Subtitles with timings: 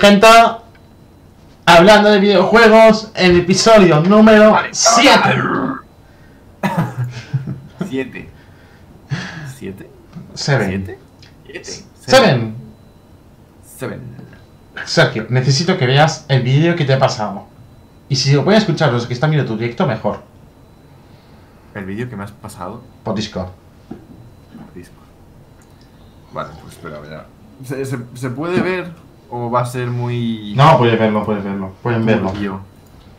[0.00, 0.26] Gente, gente,
[1.64, 5.18] hablando de videojuegos, el episodio número 7.
[7.88, 8.28] Siete.
[9.56, 9.90] ¿Siete?
[10.34, 10.66] 7.
[10.68, 10.98] ¿Siete?
[11.46, 11.84] Siete.
[12.00, 12.52] 7.
[13.64, 14.16] Seven.
[14.84, 17.46] Sergio, necesito que veas el vídeo que te he pasado.
[18.10, 20.20] Y si lo pueden escuchar los que están viendo tu directo, mejor.
[21.74, 22.82] El vídeo que me has pasado.
[23.02, 23.48] Por Discord.
[24.74, 25.06] Discord.
[26.34, 27.26] Vale, pues espera, ya.
[27.64, 29.05] ¿Se, se, se puede ver
[29.36, 30.54] o va a ser muy.
[30.56, 31.74] No, puedes verlo, puedes verlo.
[31.82, 32.30] Pueden verlo.
[32.30, 32.60] turbio?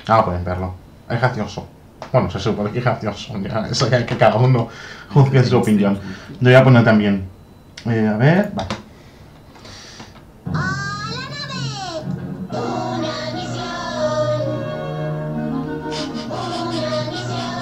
[0.07, 0.73] Ah, pueden verlo.
[1.09, 1.67] Es gracioso.
[2.11, 3.37] Bueno, se supone que es gracioso.
[3.39, 4.67] Ya, eso ya que cada uno
[5.13, 5.99] juzgue su opinión.
[6.39, 7.27] Lo voy a poner también.
[7.85, 8.69] Eh, a ver, vale.
[12.51, 13.67] Una misión.
[16.31, 17.57] Una misión.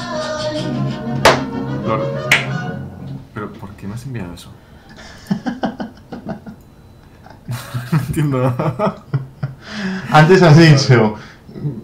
[1.85, 2.05] Lord.
[3.33, 4.49] Pero, ¿por qué me has enviado eso?
[8.15, 8.55] entiendo.
[10.11, 11.15] Antes has dicho,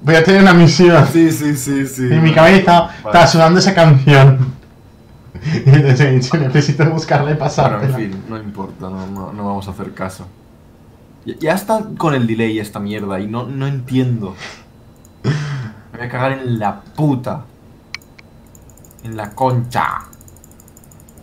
[0.02, 1.06] voy a tener una misión.
[1.12, 2.08] Sí, sí, sí, sí.
[2.12, 2.96] En mi cabeza Vale.
[3.06, 4.62] está sonando esa canción.
[5.44, 7.80] Y entonces he dicho, necesito buscarla y pasarla.
[7.80, 10.28] Bueno, en fin, no importa, no, no, no vamos a hacer caso.
[11.26, 14.36] Ya, ya está con el delay esta mierda y no, no entiendo.
[15.24, 17.46] Me voy a cagar en la puta.
[19.04, 20.02] En la concha.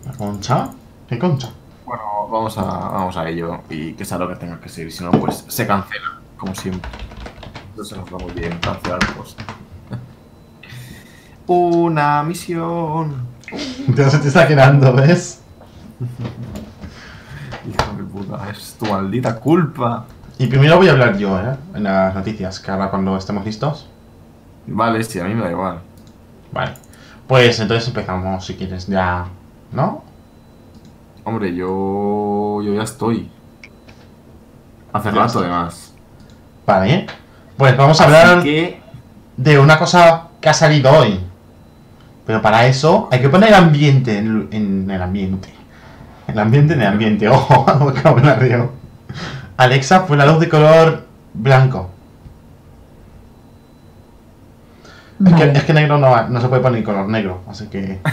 [0.05, 0.69] ¿La concha?
[1.07, 1.49] ¿Qué concha?
[1.89, 4.91] Bueno, vamos a, vamos a ello y que sea lo que tenga que ser.
[4.91, 6.87] Si no, pues se cancela, como siempre.
[7.71, 9.43] Entonces nos va muy bien cancelar cosas.
[11.47, 13.25] Una misión.
[13.87, 15.41] Entonces te está quedando, ¿ves?
[17.67, 20.05] Hijo de puta, es tu maldita culpa.
[20.37, 21.57] Y primero voy a hablar yo, ¿eh?
[21.73, 23.89] En las noticias, que ahora cuando estemos listos.
[24.67, 25.79] Vale, sí, a mí me da igual.
[26.51, 26.75] Vale.
[27.25, 29.25] Pues entonces empezamos, si quieres, ya.
[29.71, 30.07] ¿No?
[31.23, 32.61] Hombre, yo.
[32.63, 33.29] Yo ya estoy.
[34.91, 35.39] Hace rato, está.
[35.39, 35.93] además.
[36.65, 37.07] Vale, ¿eh?
[37.57, 38.81] Pues vamos a Así hablar que.
[39.37, 41.19] de una cosa que ha salido hoy.
[42.25, 45.49] Pero para eso hay que poner ambiente en, en el ambiente.
[46.27, 47.27] El ambiente en el ambiente.
[47.29, 48.71] Ojo, vocabulario.
[49.57, 51.89] Alexa fue la luz de color blanco.
[55.25, 57.99] Es, que, es que negro no, no se puede poner color negro, así que...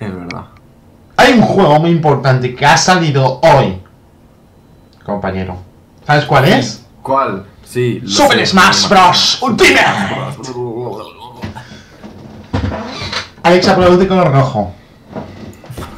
[0.00, 0.46] Es verdad.
[1.32, 3.80] Hay un juego muy importante que ha salido hoy,
[5.02, 5.56] compañero.
[6.06, 6.84] ¿Sabes cuál es?
[7.00, 7.46] ¿Cuál?
[7.64, 8.02] Sí.
[8.06, 9.38] Super sé, Smash Bros.
[9.40, 9.80] Ultimate.
[13.42, 14.72] Alexa por la luz de color rojo.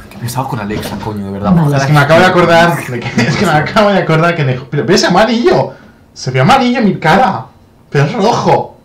[0.09, 1.53] Qué pesado con Alexa, coño, de verdad.
[1.75, 2.87] Es que me acabo de acordar.
[2.87, 4.45] de que- es que me acabo de acordar que.
[4.45, 5.73] de- pero, pero es amarillo.
[6.13, 7.47] Se ve amarillo en mi cara.
[7.89, 8.77] Pero es rojo.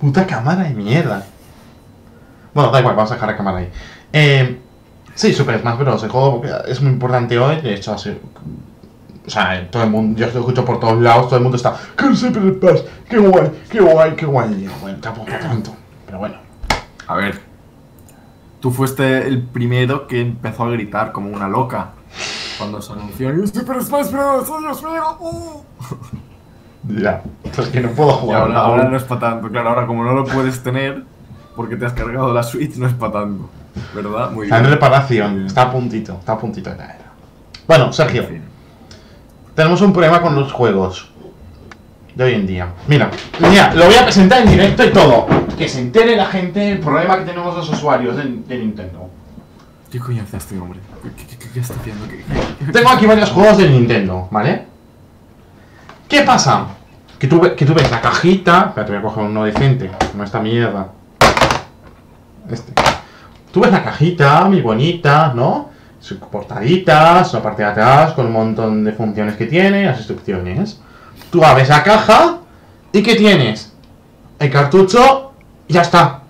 [0.00, 1.24] Puta cámara de mierda.
[2.52, 3.70] Bueno, da igual, vamos a dejar la cámara ahí.
[4.12, 4.58] Eh,
[5.14, 6.02] sí, Super Smash Bros.
[6.02, 7.60] El juego es muy importante hoy.
[7.60, 8.16] De hecho, así.
[9.26, 11.76] O sea, todo el mundo, yo lo escucho por todos lados, todo el mundo está.
[11.96, 12.80] ¡Qué Super Smash!
[13.08, 13.50] ¡Qué guay!
[13.68, 14.14] ¡Qué guay!
[14.14, 14.54] ¡Qué guay!
[14.54, 15.74] Y yo, bueno, tampoco tanto.
[16.06, 16.36] Pero bueno.
[17.08, 17.40] A ver.
[18.60, 21.90] Tú fuiste el primero que empezó a gritar como una loca.
[22.58, 24.48] Cuando se anunció el Super Smash Bros.
[24.48, 25.16] ¡Oh, Dios mío!
[25.20, 25.62] ¡Uh!
[27.00, 27.22] Ya.
[27.58, 28.42] Es que no puedo jugar.
[28.42, 29.48] ahora, ahora no es para tanto.
[29.48, 31.04] Claro, ahora como no lo puedes tener
[31.56, 33.48] porque te has cargado la Switch, no es para tanto.
[33.94, 34.30] ¿Verdad?
[34.30, 34.72] Muy Está en bien.
[34.74, 36.96] reparación, está a puntito, está a puntito de caer.
[37.66, 38.42] Bueno, Sergio, En fin.
[39.54, 41.10] tenemos un problema con los juegos
[42.14, 42.68] de hoy en día.
[42.88, 45.26] Mira, mira, lo voy a presentar en directo y todo.
[45.58, 49.10] Que se entere la gente el problema que tenemos los usuarios de, de Nintendo.
[49.90, 50.80] ¿Qué coño hace este hombre?
[51.02, 52.06] ¿Qué, qué, qué- qué está haciendo?
[52.08, 52.24] ¿Qué-
[52.66, 54.66] qué- Tengo aquí varios juegos de Nintendo, ¿vale?
[56.08, 56.66] ¿Qué pasa?
[57.18, 58.66] Que tú, que tú ves la cajita.
[58.68, 60.88] Espera, te voy a coger uno decente, no esta mierda.
[62.50, 62.72] Este.
[63.56, 65.70] Tú ves la cajita, muy bonita, ¿no?
[65.98, 70.78] Su portadita, su parte de atrás, con un montón de funciones que tiene, las instrucciones.
[71.30, 72.40] Tú abres la caja
[72.92, 73.72] y ¿qué tienes?
[74.38, 75.32] El cartucho
[75.66, 76.20] y ya está.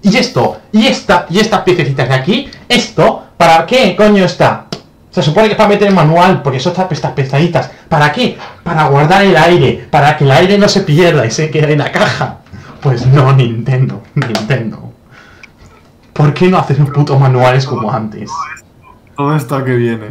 [0.00, 4.68] Y esto, y esta, y estas piececitas de aquí, esto, ¿para qué coño está?
[5.10, 7.70] Se supone que es para meter el manual, porque son estas pestaditas.
[7.90, 8.38] ¿Para qué?
[8.62, 11.80] Para guardar el aire, para que el aire no se pierda y se quede en
[11.80, 12.38] la caja.
[12.80, 14.91] Pues no, Nintendo, Nintendo.
[16.12, 18.30] ¿Por qué no haces un puto manuales como antes?
[19.16, 20.08] Todo esto que viene.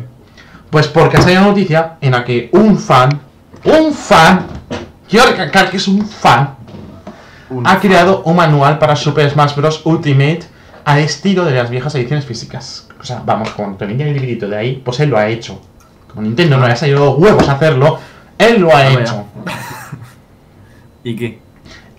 [0.69, 3.09] Pues porque ha salido una noticia en la que un fan,
[3.65, 4.45] un fan,
[5.09, 6.55] quiero recalcar que es un fan,
[7.49, 9.81] Un- ha creado un manual para Super Smash Bros.
[9.85, 10.43] Ultimate
[10.85, 12.87] al estilo de las viejas ediciones físicas.
[12.99, 15.61] O sea, vamos, con venía el librito de ahí, pues él lo ha hecho.
[16.07, 17.99] Como Nintendo no le ha salido los huevos a hacerlo,
[18.37, 19.25] él lo ha Ah, hecho.
[21.03, 21.40] ¿Y qué?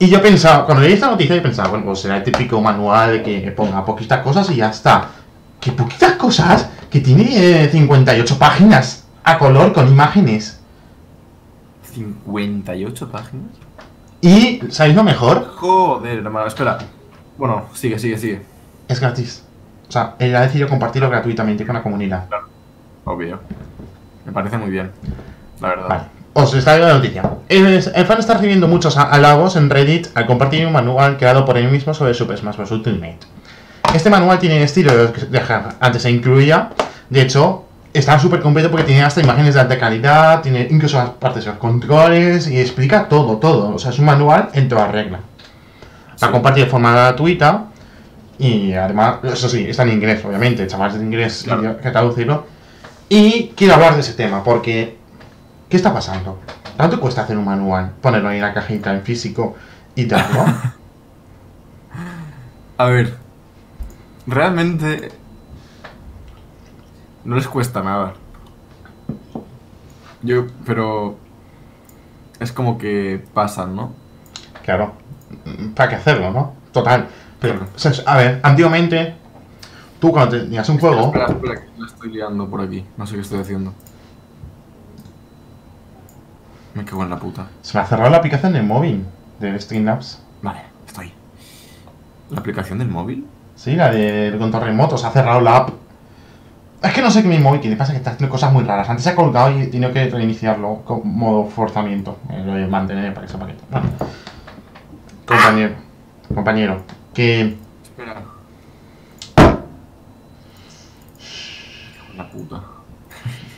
[0.03, 3.23] Y yo pensaba, cuando leí esta noticia, yo pensaba, bueno, pues será el típico manual
[3.23, 5.11] que ponga poquitas cosas y ya está.
[5.61, 6.69] ¿Qué poquitas cosas?
[6.91, 9.07] Que tiene eh, 58 páginas.
[9.23, 10.61] a color con imágenes.
[11.93, 13.47] 58 páginas.
[14.21, 15.47] Y, ¿sabéis lo mejor?
[15.55, 16.79] Joder, hermano, espera.
[17.39, 18.43] Bueno, sigue, sigue, sigue.
[18.89, 19.45] Es gratis.
[19.89, 22.27] O sea, él ha decidido compartirlo gratuitamente con la comunidad.
[23.05, 23.39] Obvio.
[24.27, 24.91] Me parece muy bien.
[25.61, 25.89] La verdad.
[25.89, 26.22] Vale.
[26.35, 27.23] Os está dando la noticia.
[27.49, 31.59] El, fan está recibiendo muchos ha- halagos en Reddit al compartir un manual creado por
[31.59, 32.71] él mismo sobre Super Smash Bros.
[32.71, 33.19] Ultimate.
[33.95, 35.27] Este manual tiene el estilo de los que
[35.81, 36.71] antes se incluía.
[37.11, 41.11] De hecho, está súper completo porque tiene hasta imágenes de alta calidad, tiene incluso las
[41.11, 43.75] partes de los controles y explica todo, todo.
[43.75, 45.21] O sea, es un manual en toda regla.
[46.19, 46.33] La Sí.
[46.33, 47.65] compartir de forma gratuita
[48.39, 51.77] y además, eso sí, está en inglés, obviamente, chavales de inglés Claro.
[51.79, 52.47] que traducirlo.
[53.11, 54.97] Y quiero hablar de ese tema porque,
[55.73, 56.39] ¿qué está pasando?
[56.77, 57.93] ¿Cuánto cuesta hacer un manual?
[58.03, 59.57] Ponerlo ahí en la cajita en físico
[59.95, 60.45] y darlo.
[62.77, 63.17] A ver.
[64.27, 65.11] Realmente.
[67.25, 68.13] No les cuesta nada.
[70.21, 71.17] Yo, pero.
[72.39, 73.95] Es como que pasan, ¿no?
[74.63, 74.93] claro,
[75.75, 76.53] ¿para qué hacerlo, no?
[76.73, 77.09] Total.
[77.41, 77.71] Pero, Claro.
[77.75, 79.15] o sea, a ver, antiguamente,
[80.01, 82.85] tú cuando tenías un juego, Espera, espera, que la estoy liando por aquí.
[82.99, 83.73] No sé qué estoy haciendo.
[86.75, 87.49] Me cago en la puta.
[87.61, 89.05] se me ha cerrado la aplicación de móvil
[89.41, 90.23] de Streamlabs.
[90.41, 91.13] Vale, estoy.
[92.31, 93.27] ¿La aplicación del móvil?
[93.55, 95.71] Sí, la del control remoto, se ha cerrado la app.
[96.83, 98.89] Es que no sé qué mi móvil tiene, pasa que está haciendo cosas muy raras.
[98.89, 102.19] Antes se ha colgado y he tenido que reiniciarlo con modo forzamiento.
[102.31, 103.55] Eh, lo de mantener para que sepa que.
[103.71, 103.89] Bueno.
[105.27, 105.75] Compañero,
[106.35, 106.83] compañero,
[107.15, 107.57] que.
[107.85, 108.23] Espera.
[112.17, 112.61] La puta.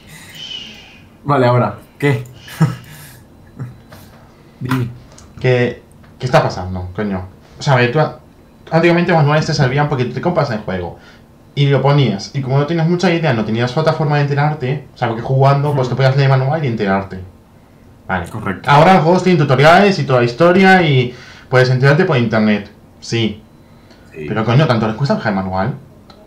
[1.24, 1.78] vale, ahora.
[1.98, 2.33] ¿Qué?
[4.68, 4.88] Dime.
[5.40, 5.84] que
[6.18, 7.26] ¿Qué está pasando, coño?
[7.58, 7.98] O sea, tú.
[8.70, 10.98] Antiguamente los manuales te servían porque tú te compras el juego.
[11.54, 12.30] Y lo ponías.
[12.34, 14.88] Y como no tenías mucha idea, no tenías otra forma de enterarte.
[14.94, 17.20] O sea, porque jugando, pues te podías leer el manual y enterarte.
[18.08, 18.28] Vale.
[18.28, 18.70] Correcto.
[18.70, 21.14] Ahora los juegos tienen tutoriales y toda la historia y
[21.48, 22.70] puedes enterarte por internet.
[23.00, 23.42] Sí.
[24.12, 24.24] Sí.
[24.26, 25.74] Pero coño, ¿tanto les cuesta bajar el manual?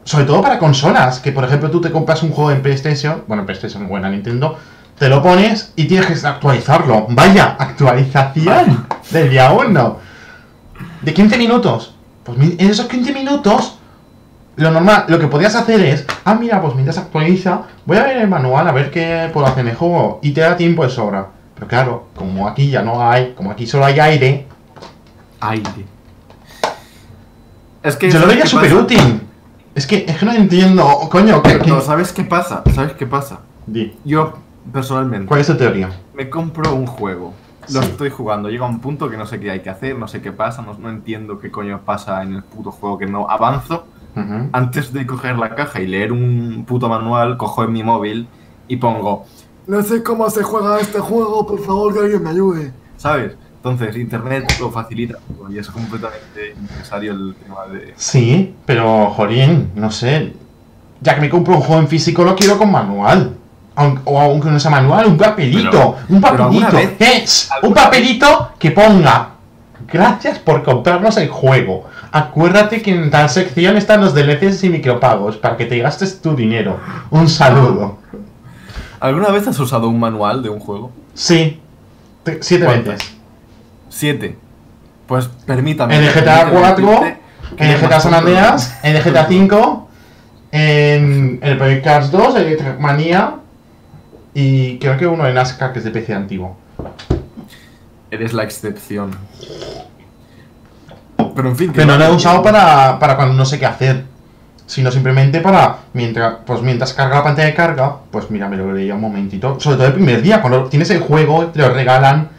[0.03, 3.41] Sobre todo para consolas, que por ejemplo tú te compras un juego en PlayStation, bueno,
[3.41, 4.57] en PlayStation, buena Nintendo,
[4.97, 7.05] te lo pones y tienes que actualizarlo.
[7.09, 9.97] Vaya, actualización del día 1.
[11.01, 11.93] De 15 minutos.
[12.23, 13.77] Pues mi- en esos 15 minutos,
[14.55, 18.17] lo normal, lo que podías hacer es, ah, mira, pues mientras actualiza, voy a ver
[18.17, 20.19] el manual a ver qué puedo hacer en el juego.
[20.23, 21.27] Y te da tiempo de sobra.
[21.55, 24.47] Pero claro, como aquí ya no hay, como aquí solo hay aire,
[25.39, 25.85] Aire.
[27.83, 28.07] Es que.
[28.09, 29.21] yo lo ¿sabes veía súper útil.
[29.75, 32.63] Es que, es que no entiendo, coño, ¿qué, qué- No, ¿sabes qué pasa?
[32.73, 33.39] ¿Sabes qué pasa?
[33.67, 34.33] Di, Yo,
[34.71, 35.89] personalmente, ¿Cuál es tu teoría?
[36.13, 37.33] me compro un juego.
[37.73, 37.89] Lo Sí.
[37.89, 38.49] estoy jugando.
[38.49, 40.73] Llega un punto que no sé qué hay que hacer, no sé qué pasa, no,
[40.79, 43.85] no entiendo qué coño pasa en el puto juego que no avanzo.
[44.15, 44.49] Ujú.
[44.53, 48.27] Antes de coger la caja y leer un puto manual, cojo en mi móvil
[48.69, 49.25] y pongo.
[49.67, 52.71] No sé cómo se juega este juego, por favor que alguien me ayude.
[52.95, 53.35] ¿Sabes?
[53.57, 55.17] Entonces, internet lo facilita
[55.49, 57.93] y es completamente innecesario el tema de.
[57.97, 60.33] Sí, pero, jolín, no sé.
[61.01, 63.35] Ya que me compro un juego en físico, lo quiero con manual.
[63.77, 65.69] Aun- o aunque no sea manual, un papelito.
[65.69, 66.75] Pero- un papelito.
[66.75, 67.25] vez- ¡Eh!
[67.61, 69.29] Un papelito que ponga.
[69.91, 71.85] Gracias por comprarnos el juego.
[72.11, 76.35] Acuérdate que en tal sección están los DLCs y micropagos para que te gastes tu
[76.35, 76.79] dinero.
[77.11, 77.99] Un saludo.
[78.99, 80.91] ¿Alguna vez has usado un manual de un juego?
[81.13, 81.59] Sí.
[82.23, 82.93] Te- siete ¿Cuántas?
[82.95, 83.13] veces.
[83.89, 84.37] Siete.
[85.05, 85.95] Pues permítame.
[85.97, 87.19] En el GTA permíteme 4, decirte
[87.57, 89.87] que en el GTA San Andreas, en el GTA 5,
[90.51, 93.35] en el Project Cars 2, el Trackmania
[94.39, 96.55] y creo que uno en NASCAR que es de PC antiguo.
[98.11, 99.17] Eres la excepción.
[101.35, 101.71] Pero en fin.
[101.71, 104.03] que Pero no lo he usado para, para cuando no sé qué hacer,
[104.67, 108.71] sino simplemente para mientras pues mientras carga la pantalla de carga, pues mira, me lo
[108.71, 109.59] leía un momentito.
[109.59, 112.29] Sobre todo el primer día, cuando tienes el juego, te lo regalan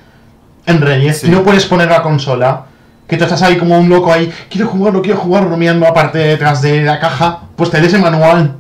[0.66, 1.26] en Reyes Sí.
[1.26, 2.66] y no puedes poner la consola.
[3.08, 6.62] Que tú estás ahí como un loco ahí, quiero jugarlo, quiero jugarlo, mirando aparte detrás
[6.62, 8.54] de la caja, pues te lees el manual.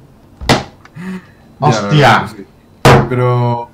[0.48, 2.44] Ya, Hostia, sí.
[3.08, 3.70] Pero.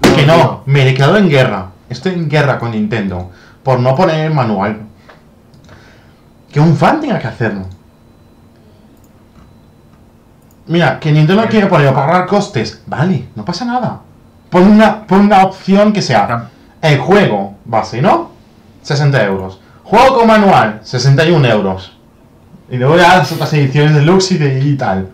[0.00, 0.62] que no, tío.
[0.66, 1.70] me he declarado en guerra.
[1.88, 3.30] Estoy en guerra con Nintendo
[3.62, 4.82] por no poner el manual.
[6.52, 7.66] Que un fan tenga que hacerlo.
[10.68, 12.82] Mira, que Nintendo no quiere ponerlo para ahorrar costes.
[12.86, 14.00] Vale, no pasa nada.
[14.50, 16.48] Pon una, pon una opción que sea
[16.80, 18.30] el juego base, ¿no?
[18.82, 19.60] 60 euros.
[19.84, 21.96] Juego con manual, 61 euros.
[22.70, 25.10] Y luego ya las otras ediciones deluxe y, de, y tal.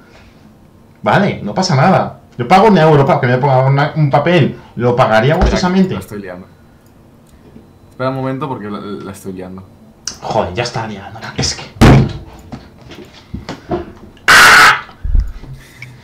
[1.03, 2.21] Vale, no pasa nada.
[2.39, 4.59] Yo pago un euro para que me ponga una- un papel.
[4.77, 5.95] Lo pagaría gustosamente.
[5.95, 6.47] La estoy liando.
[7.91, 9.63] Espera un momento porque la, la estoy liando.
[10.23, 11.21] Joder, ya está liando.
[11.37, 11.65] Es que.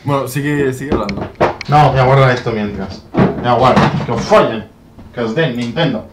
[0.03, 1.27] Bueno, sigue, sigue hablando.
[1.67, 3.03] No, voy a guardar esto mientras.
[3.13, 3.91] Voy a guardar.
[4.05, 4.65] Que os follen.
[5.13, 6.07] Que os den Nintendo.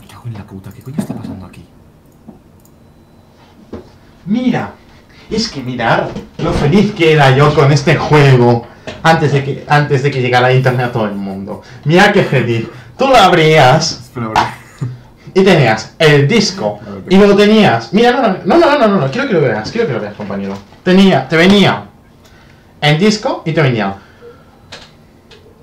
[0.00, 1.66] Me cago en la puta, ¿qué coño está pasando aquí?
[4.26, 4.72] Mira,
[5.30, 8.66] es que mirar lo feliz que era yo con este juego
[9.02, 11.62] antes de que, antes de que llegara internet a todo el mundo.
[11.84, 12.66] Mira qué feliz.
[12.98, 14.10] Tú lo abrías
[15.32, 16.78] y tenías el disco
[17.08, 17.92] y luego tenías.
[17.92, 20.14] Mira, no, no, no, no, no, no, quiero que lo veas, quiero que lo veas,
[20.14, 20.54] compañero.
[20.82, 21.84] Tenía, te venía
[22.80, 23.94] el disco y te venía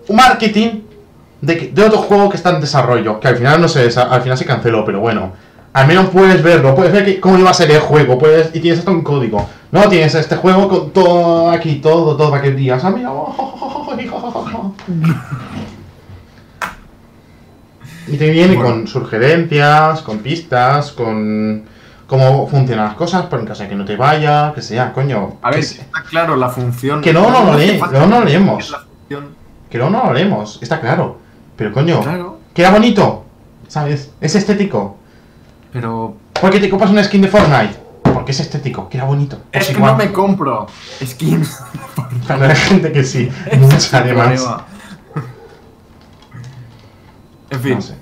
[0.07, 0.81] un marketing
[1.41, 4.21] de, que- de otro juego que está en desarrollo, que al final no se, al
[4.21, 5.33] final se canceló, pero bueno.
[5.73, 8.59] Al menos puedes verlo, puedes ver que- cómo iba a ser el juego, puedes, y
[8.59, 9.47] tienes hasta un código.
[9.71, 13.11] No, tienes este juego con todo aquí, todo, todo para que digas, ah, mira,
[18.07, 18.69] Y te viene Bueno.
[18.71, 21.63] con sugerencias, con pistas, con
[22.07, 25.35] cómo funcionan las cosas, por en caso de que no te vaya, que sea, coño.
[25.41, 27.01] A ver, está claro la función.
[27.01, 28.73] Que no, no lo lee, falta no, no lo leemos.
[29.69, 31.17] que no, no lo leemos, está claro.
[31.57, 33.25] Pero coño, Claro, que era bonito,
[33.67, 34.11] ¿sabes?
[34.21, 34.95] Es estético.
[35.73, 36.15] pero.
[36.39, 37.75] ¿Por qué te compras una skin de Fortnite?
[38.27, 39.37] Porque es estético, que era bonito.
[39.37, 39.93] Es Pues que igual.
[39.93, 40.67] no me compro
[41.01, 41.59] skins.
[42.27, 44.45] Cuando hay gente que sí, mucha además.
[47.49, 47.93] En fin, No sé.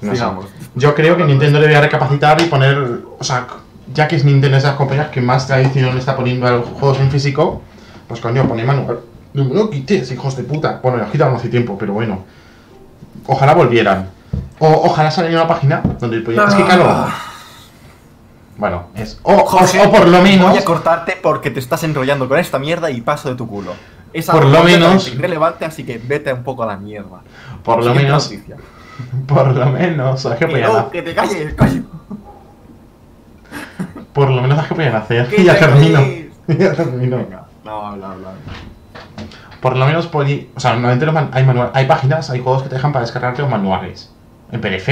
[0.00, 0.16] No sé.
[0.16, 0.46] sigamos.
[0.74, 3.02] Yo creo que Nintendo debería recapacitar y poner.
[3.20, 3.46] O sea,
[3.94, 6.98] ya que es Nintendo esas compañías que más tradición le está poniendo a los juegos
[6.98, 7.62] en físico,
[8.08, 8.98] pues coño, pone manual.
[9.32, 10.80] No quites, hijos de puta.
[10.82, 12.24] Bueno, lo quitaron hace tiempo, pero bueno.
[13.28, 14.10] Ojalá volvieran.
[14.58, 16.48] O ojalá saliera una página donde pudiera.
[16.48, 17.06] Es que claro.
[18.58, 19.18] Bueno, es.
[19.22, 20.50] O, José, o por lo menos.
[20.50, 23.72] Voy a cortarte porque te estás enrollando con esta mierda y paso de tu culo.
[24.12, 27.20] Es Por lo menos- irrelevante, así que vete un poco a la mierda.
[27.62, 28.30] Por lo menos.
[28.30, 28.56] noticia.
[29.26, 30.20] Por lo menos.
[30.20, 31.84] ¿Sabes qué Que podían no, que te calles, coño.
[34.12, 35.28] Por lo menos ¿sabes qué podían hacer?
[35.28, 36.00] Que Y ya te termino.
[36.48, 37.16] ya termino.
[37.18, 38.30] Venga, no, habla, habla.
[39.60, 42.74] Por lo menos poli- o sea, normalmente hay manual- hay páginas, hay juegos que te
[42.76, 44.12] dejan para descargarte los manuales.
[44.50, 44.88] En PDF.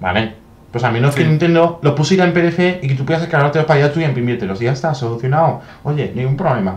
[0.00, 0.36] ¿Vale?
[0.76, 1.28] Pues al menos que Sí.
[1.30, 4.60] Nintendo lo pusiera en PDF y que tú puedas descargarte para allá tú y imprimírtelos.
[4.60, 5.62] Y ya está, solucionado.
[5.84, 6.74] Oye, ningún problema.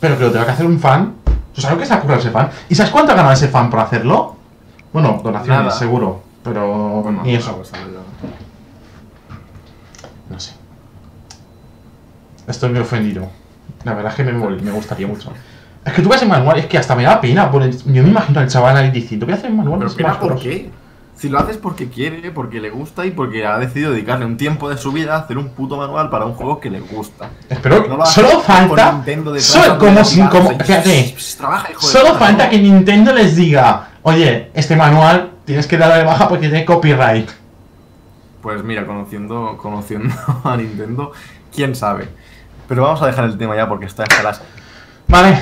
[0.00, 1.12] Pero que lo tenga que hacer un fan.
[1.54, 2.48] ¿Tú sabes lo que se ocurre ese fan?
[2.70, 4.36] ¿Y sabes cuánto ha ganado ese fan por hacerlo?
[4.94, 5.70] Bueno, donaciones, Nada.
[5.72, 6.22] seguro.
[6.42, 7.50] Pero Bueno, ni eso.
[7.50, 7.66] a ver.
[10.30, 10.54] No sé.
[12.46, 13.28] Estoy muy ofendido.
[13.84, 15.30] La verdad es que me, me gustaría mucho.
[15.84, 17.50] Es que tú ves el manual, es que hasta me da pena.
[17.50, 19.80] Por el- yo me imagino al chaval ahí diciendo, voy a hacer el manual.
[19.80, 20.42] Pero pena por grosso".
[20.44, 20.70] qué?
[21.16, 24.68] Si lo haces porque quiere, porque le gusta y porque ha decidido dedicarle un tiempo
[24.68, 27.30] de su vida a hacer un puto manual para un juego que le gusta.
[27.48, 28.92] Espero No solo falta.
[28.92, 34.50] Nintendo detrás solo- como fíjate, trabaja, hijo de solo falta que Nintendo les diga, oye,
[34.54, 37.30] este manual tienes que darle de baja porque tiene copyright.
[38.42, 41.12] Pues mira, conociendo, conociendo a Nintendo,
[41.54, 42.08] quién sabe.
[42.68, 44.42] Pero vamos a dejar el tema ya porque está hasta las.
[45.08, 45.38] Vale.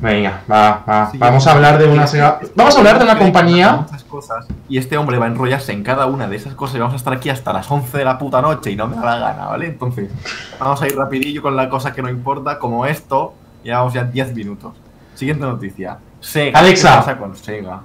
[0.00, 1.10] Venga, va, va.
[1.10, 3.76] Sí, Vamos a hablar de una Sega- Vamos a hablar de una compañía.
[3.76, 6.78] muchas cosas, y este hombre va a enrollarse en cada una de esas cosas y
[6.78, 9.02] vamos a estar aquí hasta las 11 de la puta noche y no me da
[9.04, 9.66] la gana, ¿vale?
[9.66, 10.10] Entonces,
[10.58, 13.34] vamos a ir rapidillo con la cosa que no importa, como esto.
[13.62, 14.72] Llevamos ya 10 minutos.
[15.14, 15.98] Siguiente noticia.
[16.20, 16.58] Sega.
[16.58, 16.90] Alexa.
[16.90, 17.80] ¿Qué pasa con Sega?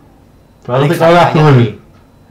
[0.67, 1.81] Alexa, azul.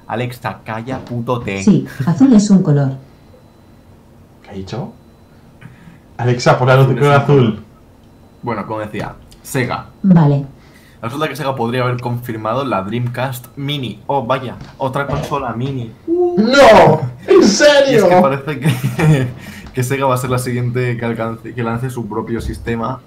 [0.07, 1.63] Alexa, calla puto T.
[1.63, 2.93] Sí, azul es un color.
[4.43, 4.93] ¿Qué ha dicho?
[6.17, 7.61] Alexa, por la luz de color azul.
[8.43, 9.87] Bueno, como decía, Sega.
[10.03, 10.45] Vale.
[11.01, 14.03] Resulta que Sega podría haber confirmado la Dreamcast Mini.
[14.07, 15.93] Oh, vaya, otra consola mini.
[16.07, 17.01] ¡No!
[17.29, 18.09] ¿En Y es serio?
[18.09, 19.29] que parece que,
[19.75, 23.01] que Sega va a ser la siguiente que, alcance, que lance su propio sistema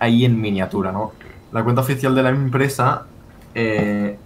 [0.00, 1.12] ahí en miniatura, ¿no?
[1.52, 3.04] La cuenta oficial de la empresa
[3.54, 4.18] eh,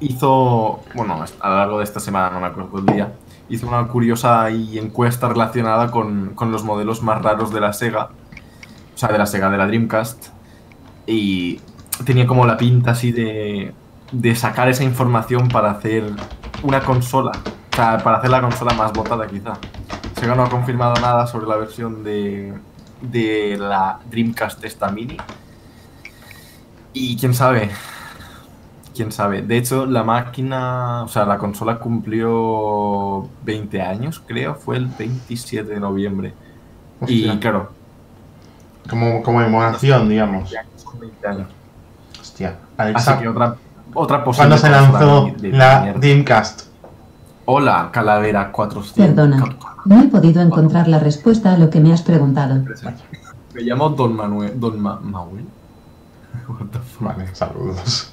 [0.00, 3.12] hizo, bueno, a lo largo de esta semana, no me acuerdo el día,
[3.48, 8.08] hizo una curiosa y encuesta relacionada con, con los modelos más raros de la Sega,
[8.94, 10.28] o sea, de la Sega, de la Dreamcast,
[11.06, 11.60] y
[12.04, 13.72] tenía como la pinta así de,
[14.12, 16.04] de sacar esa información para hacer
[16.62, 17.32] una consola,
[17.72, 19.54] o sea, para hacer la consola más votada quizá.
[20.18, 22.54] Sega no ha confirmado nada sobre la versión de,
[23.00, 25.16] de la Dreamcast esta mini.
[26.92, 27.70] Y quién sabe,
[28.94, 29.42] quién sabe.
[29.42, 35.68] De hecho, la máquina, o sea, la consola cumplió 20 años, creo, fue el 27
[35.68, 36.34] de noviembre.
[37.06, 37.72] Y claro,
[38.88, 40.50] Como, como emoción, digamos.
[40.50, 41.46] ya son 20 años.
[42.20, 42.48] Hostia.
[42.76, 43.56] Así Alexa, que otra,
[43.94, 46.00] otra posible ¿cuándo se lanzó de- de la mierda.
[46.00, 46.62] Dreamcast?
[47.46, 48.92] Hola, Calavera 400.
[49.06, 49.44] Perdona.
[49.84, 52.62] No he podido encontrar la respuesta a lo que me has preguntado.
[53.54, 54.58] Me llamo Don Manuel.
[54.58, 55.44] Don Ma Manuel.
[56.48, 57.02] What the fuck?
[57.16, 58.12] Vale, saludos.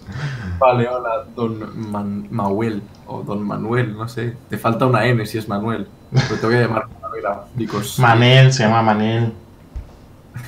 [0.59, 2.83] Vale, hola, Don Man Manuel.
[3.07, 4.35] O Don Manuel, no sé.
[4.49, 5.87] Te falta una N si es Manuel.
[6.11, 7.45] Pero te voy a llamar Calavera.
[7.55, 9.33] because Manel, se llama Manel.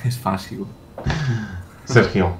[0.04, 0.64] Es fácil.
[1.84, 2.32] Sergio.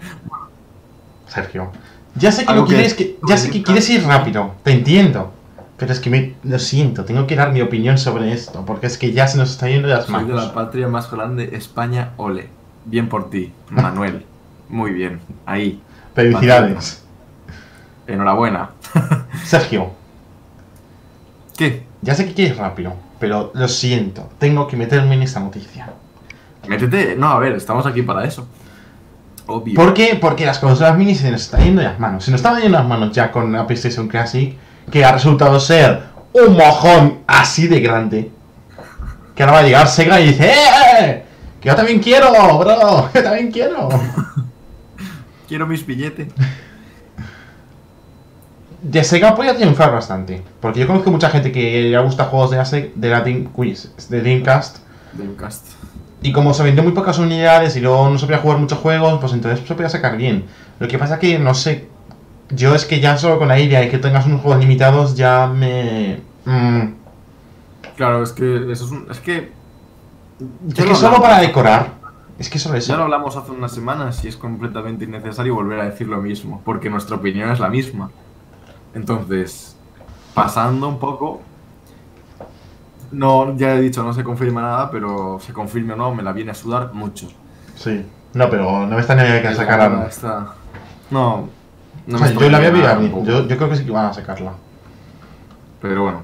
[1.29, 1.71] Sergio.
[2.17, 5.33] Ya sé que no que- quieres que, ya sé que quieres ir rápido, te entiendo.
[5.77, 8.97] Pero es que me, lo siento, tengo que dar mi opinión sobre esto, porque es
[8.97, 10.53] que ya se nos está yendo de las Soy de la manos.
[10.53, 12.49] patria más grande, España, ole.
[12.85, 14.25] Bien por ti, Manuel.
[14.69, 15.83] Muy bien, ahí.
[16.14, 17.03] Felicidades.
[18.07, 18.71] Enhorabuena.
[19.45, 19.90] Sergio,
[21.57, 21.85] ¿Qué?
[22.03, 25.93] ya sé que quieres rápido, pero lo siento, tengo que meterme en esta noticia.
[26.68, 27.16] Métete.
[27.16, 28.46] No, a ver, estamos aquí para eso.
[29.46, 29.74] Obvio.
[29.74, 30.16] ¿Por qué?
[30.20, 32.24] Porque las consolas mini se nos están yendo de las manos.
[32.24, 34.57] Se nos estaban yendo las manos ya con la PlayStation Classic,
[34.90, 38.31] que ha resultado ser un mojón así de grande.
[39.35, 40.50] Que ahora va a llegar Sega y dice
[41.00, 41.24] ¡Eh!
[41.61, 43.11] Que yo también quiero, bro.
[43.14, 43.88] Yo también quiero.
[45.48, 46.29] Quiero mis billetes.
[48.83, 50.42] De Sega podría triunfar bastante.
[50.61, 53.50] Porque yo conozco mucha gente que le gusta juegos de la, de la Dream-
[54.09, 54.79] de Dreamcast.
[55.12, 55.66] Dreamcast.
[56.25, 59.21] Y como se vendió muy pocas unidades y luego no se podía jugar muchos juegos,
[59.21, 60.47] pues entonces se podía sacar bien.
[60.81, 61.89] Lo que pasa que, no sé,
[62.51, 65.47] yo es que ya solo con la idea de que tengas unos juegos limitados ya
[65.47, 66.21] me...
[66.47, 66.83] mm,
[67.97, 69.07] Claro, es que eso es un.
[69.11, 69.53] Es que.
[70.69, 71.93] es Ya que lo solo para decorar.
[72.39, 72.97] Es que solo Ya eso.
[72.97, 76.91] lo hablamos hace unas semanas y es completamente innecesario volver a decir lo mismo, porque
[76.91, 78.11] nuestra opinión es la misma.
[78.95, 79.77] Entonces,
[80.35, 81.43] pasando un poco,
[83.12, 86.33] no, ya he dicho, no se confirma nada, pero se confirme o no, me la
[86.33, 87.29] viene a sudar mucho.
[87.77, 88.05] Sí.
[88.35, 89.93] No, pero no me está ni que sacaran.
[89.93, 90.55] verdad está-
[91.11, 91.49] No,
[92.07, 93.25] no O me sea, yo la visto, tampoco.
[93.25, 94.53] yo, yo creo que sí que van a sacarla.
[95.81, 96.23] Pero bueno,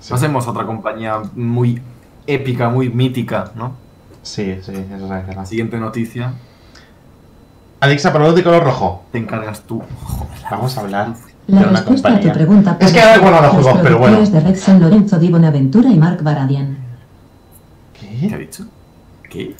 [0.00, 0.10] Sí.
[0.10, 1.80] pasemos a otra compañía muy
[2.26, 3.74] épica, muy mítica, ¿no?
[4.22, 5.34] Sí, sí, eso sabes.
[5.36, 6.34] La siguiente noticia,
[7.80, 9.04] Alexa, para de color rojo.
[9.12, 9.82] te encargas tú.
[10.04, 11.14] Joder, Vamos a hablar
[11.48, 13.98] La de una respuesta a tu pregunta Es que ser bueno los los juegos, pero
[13.98, 14.20] bueno.
[14.20, 16.76] de Red San Lorenzo di Bonaventura y Mark Baradian.
[17.98, 18.38] ¿Qué ha ¿Qué?
[18.38, 18.64] dicho?
[19.30, 19.56] ¿Qué?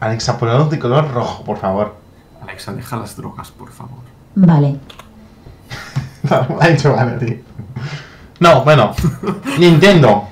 [0.00, 1.96] Alexa, por de color rojo, por favor.
[2.42, 4.00] Alexa, deja las drogas, por favor.
[4.34, 4.78] Vale.
[6.60, 7.36] ha dicho vale, tío.
[8.40, 8.92] No, bueno.
[9.58, 10.24] Nintendo.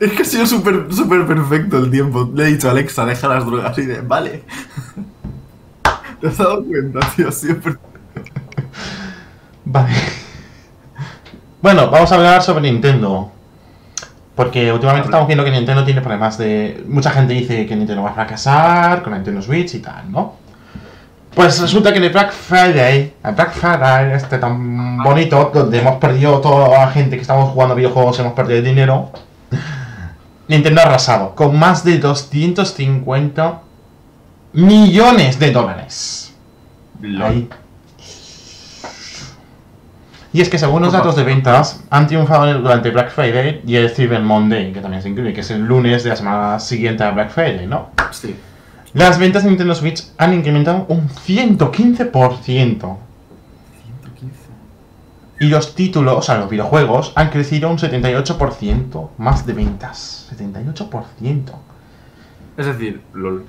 [0.00, 2.28] Es que ha sido súper súper perfecto el tiempo.
[2.34, 4.44] Le he dicho a Alexa, deja las drogas y de, vale.
[6.20, 7.28] ¿Te has dado cuenta, tío?
[7.28, 7.78] Ha sido per-
[9.72, 9.94] Vale.
[11.62, 13.30] Bueno, vamos a hablar sobre Nintendo.
[14.34, 16.82] Porque últimamente estamos viendo que Nintendo tiene problemas de...
[16.88, 20.34] Mucha gente dice que Nintendo va a fracasar con la Nintendo Switch y tal, ¿no?
[21.34, 25.98] Pues resulta que en el Black Friday, el Black Friday este tan bonito, donde hemos
[25.98, 29.12] perdido toda la gente que estamos jugando videojuegos, hemos perdido dinero,
[30.48, 33.60] Nintendo ha arrasado con más de 250
[34.54, 36.34] millones de dólares.
[37.22, 37.48] Ahí.
[40.32, 43.90] Y es que según los datos de ventas, han triunfado durante Black Friday y el
[43.90, 47.10] Cyber Monday, que también se incluye, que es el lunes de la semana siguiente a
[47.10, 47.90] Black Friday, ¿no?
[48.12, 48.36] Sí.
[48.92, 52.10] Las ventas de Nintendo Switch han incrementado un 115%.
[52.12, 52.98] 115.
[55.40, 60.30] Y los títulos, o sea, los videojuegos, han crecido un 78% más de ventas.
[60.36, 61.52] 78%.
[62.56, 63.44] Es decir, lol.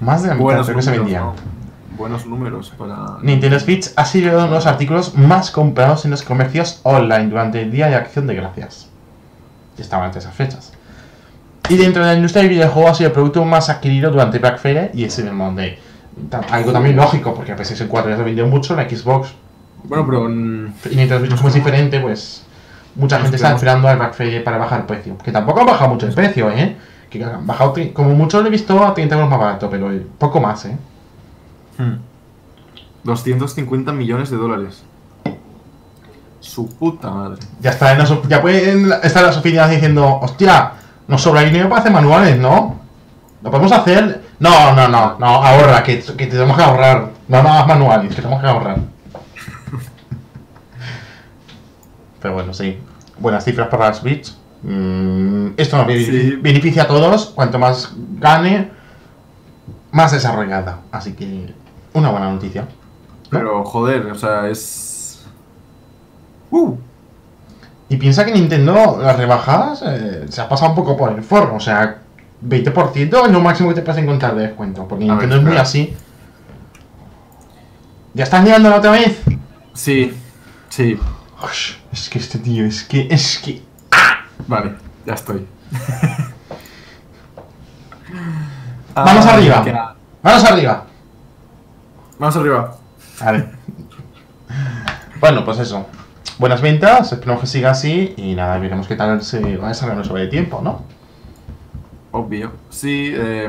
[0.00, 0.96] Más de la mitad de lo que se.
[0.96, 1.34] ¿no?
[1.96, 3.18] Buenos números para...
[3.22, 7.60] Nintendo Switch ha sido uno de los artículos más comprados en los comercios online durante
[7.60, 8.88] el Día de Acción de Gracias.
[9.76, 10.72] Y estaban entre esas fechas.
[11.68, 14.58] Y dentro de la industria del videojuego ha sido el producto más adquirido durante Black
[14.58, 15.78] Friday y el Cyber Monday.
[16.50, 19.34] Algo también lógico, porque la PlayStation 4 ya se vendió mucho, la Xbox
[19.84, 20.30] Bueno, pero...
[20.30, 22.44] y Nintendo Switch es diferente, pues
[22.94, 25.16] mucha gente está esperando al Black Friday para bajar el precio.
[25.18, 26.76] Que tampoco ha bajado mucho el precio, ¿eh?
[27.10, 30.40] Que ha bajado, como mucho lo he visto a 30 euros más barato, pero poco
[30.40, 30.76] más, ¿eh?
[31.78, 31.96] Hmm.
[33.04, 34.84] 250 millones de dólares.
[36.40, 37.38] Su puta madre.
[37.60, 40.72] Ya está, en las ya pueden estar las oficinas diciendo, hostia,
[41.06, 42.80] nos sobra dinero para hacer manuales, ¿no?
[43.42, 44.22] ¿Lo podemos hacer?
[44.38, 47.10] No, no, no, no, ahorra, que, que tenemos que ahorrar.
[47.28, 48.78] No, no hagas manuales, que tenemos que ahorrar.
[52.20, 52.78] Pero bueno, sí.
[53.18, 54.32] Buenas cifras para la Switch.
[54.62, 56.38] Mm, esto nos Sí.
[56.40, 57.26] beneficia a todos.
[57.26, 58.70] Cuanto más gane,
[59.90, 60.80] más desarrollada.
[60.90, 61.54] Así que,
[61.94, 62.66] una buena noticia.
[63.30, 65.24] Pero, joder, o sea, es...
[66.50, 66.74] Uh,
[67.88, 71.56] Y piensa que Nintendo, las rebajadas, eh, se ha pasado un poco por el forro.
[71.56, 71.98] O sea,
[72.46, 74.86] 20% es lo máximo que te puedes encontrar de descuento.
[74.88, 75.96] Porque A Nintendo ver, es muy así.
[78.14, 79.20] ¿Ya estás liando la otra vez?
[79.74, 80.14] sí,
[80.68, 80.98] sí.
[81.92, 83.62] Es que este tío, es que, es que...
[84.46, 84.74] Vale,
[85.06, 85.46] ya estoy.
[88.94, 89.96] Vamos Ah, arriba.
[90.22, 90.84] ¡Vamos arriba!
[92.18, 92.76] Vamos arriba.
[93.20, 93.46] Vale.
[95.20, 95.86] bueno, pues eso.
[96.38, 98.14] Buenas ventas, esperemos que siga así.
[98.16, 100.82] Y nada, veremos qué tal se va desarrollando sobre el tiempo, ¿no?
[102.12, 102.52] Obvio.
[102.70, 103.48] Sí, eh,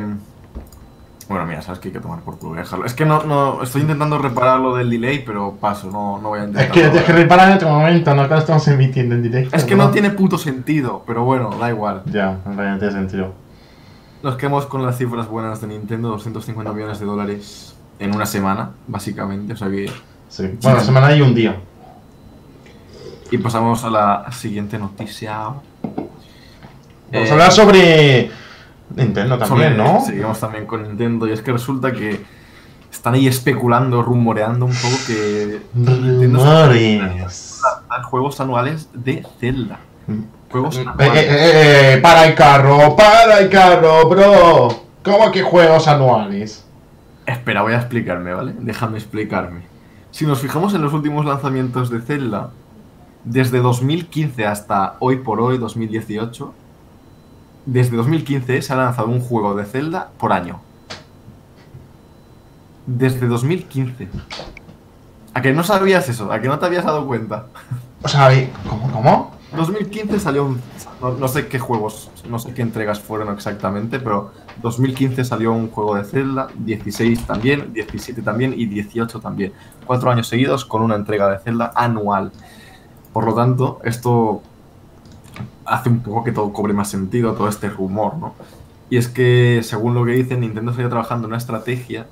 [1.28, 2.86] Bueno, mira, sabes que hay que tomar por culo, a dejarlo.
[2.86, 6.40] Es que no, no, estoy intentando reparar lo del delay, pero paso, no, no voy
[6.40, 6.66] a intentar.
[6.66, 9.56] Es que tienes que reparar en otro momento, no que lo estamos emitiendo en directo.
[9.56, 12.04] Es que no tiene puto sentido, pero bueno, da igual.
[12.06, 13.34] Ya, en realidad tiene sentido.
[14.22, 17.73] Nos quedamos con las cifras buenas de Nintendo, 250 millones de dólares
[18.04, 19.54] en una semana, básicamente.
[19.54, 19.92] O sea que.
[20.30, 20.50] Sí.
[20.62, 21.58] Bueno, semana y un día.
[23.32, 25.38] Y pasamos a la siguiente noticia.
[25.42, 25.62] Vamos
[27.12, 28.32] Eh, a hablar sobre
[28.96, 30.02] Nintendo también, sobre- ¿no?
[30.06, 31.28] Seguimos también con Nintendo.
[31.28, 32.24] Y es que resulta que
[32.92, 37.62] están ahí especulando, rumoreando un poco que Rumores.
[38.04, 39.80] juegos anuales de Zelda.
[40.52, 41.24] Juegos Eh, eh, anuales.
[41.24, 44.84] eh, eh, para el carro, para el carro, bro.
[45.04, 46.66] ¿Cómo que juegos anuales?
[47.26, 48.54] Espera, voy a explicarme, ¿vale?
[48.60, 49.62] Déjame explicarme.
[50.12, 52.52] Si nos fijamos en los últimos lanzamientos de Zelda,
[53.24, 56.54] desde 2015 hasta hoy por hoy, 2018,
[57.66, 60.60] desde 2015 se ha lanzado un juego de Zelda por año.
[62.86, 64.10] Desde 2015.
[65.34, 66.32] ¿A que no sabías eso?
[66.32, 67.48] ¿A que no te habías dado cuenta?
[68.04, 68.30] O sea,
[68.70, 69.32] ¿cómo, cómo?
[69.56, 70.62] 2015 salió un...
[71.02, 75.70] No, no sé qué juegos, no sé qué entregas fueron exactamente, pero 2015 salió un
[75.70, 79.54] juego de Zelda, 16 también, 17 también y 18 también.
[79.86, 82.32] Cuatro años seguidos con una entrega de Zelda anual.
[83.12, 84.42] Por lo tanto, esto
[85.66, 88.34] hace un poco que todo cobre más sentido, todo este rumor, ¿no?
[88.90, 92.08] Y es que, según lo que dicen, Nintendo está trabajando en una estrategia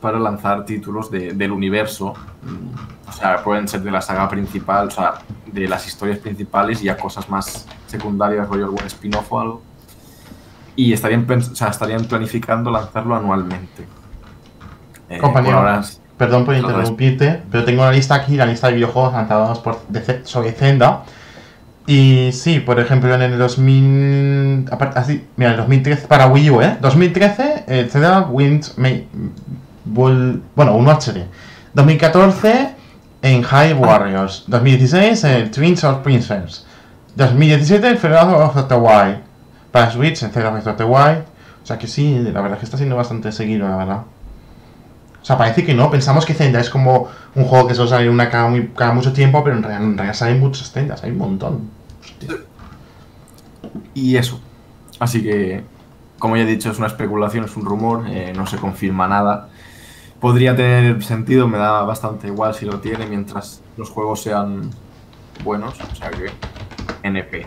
[0.00, 2.14] para lanzar títulos de- del universo.
[2.42, 5.14] mm, O sea, pueden ser de la saga principal, o sea,
[5.52, 9.62] de las historias principales y a cosas más secundarias, rollo algún spin-off o algo.
[10.76, 13.84] Y estarían, o sea, estarían planificando lanzarlo anualmente.
[15.08, 15.56] Eh, Compañero.
[15.58, 19.12] por ahora es- Perdón por interrumpirte, pero tengo una lista aquí, la lista de videojuegos
[19.14, 19.80] lanzados por,
[20.24, 21.02] sobre Zelda.
[21.86, 24.66] Y sí, por ejemplo, en el 2000.
[24.70, 26.76] aparte- Así, mira, el 2013 para Wii U, ¿eh?
[26.80, 28.66] 2013, el Zelda Wind.
[29.84, 31.26] Bueno, 1 HD.
[31.74, 32.74] 2014,
[33.22, 34.44] en High Warriors.
[34.46, 36.66] 2016, el Twins of Princess.
[37.16, 39.20] 2017, el Federado of the Wild.
[39.70, 41.24] Para Switch, el Zelda of the Wild.
[41.62, 44.02] O sea que sí, la verdad es que está siendo bastante seguido, la verdad.
[45.20, 45.90] O sea, parece que no.
[45.90, 49.44] Pensamos que Zelda es como un juego que suele salir una cada, cada mucho tiempo,
[49.44, 51.70] pero en realidad, en realidad salen muchas Zeldas, hay un montón.
[52.00, 52.36] Hostia.
[53.94, 54.40] Y eso.
[54.98, 55.62] Así que,
[56.18, 59.49] como ya he dicho, es una especulación, es un rumor, eh, no se confirma nada.
[60.20, 64.70] Podría tener sentido, me da bastante igual si lo tiene, mientras los juegos sean
[65.42, 65.80] buenos.
[65.80, 66.30] O sea que,
[67.02, 67.46] NP.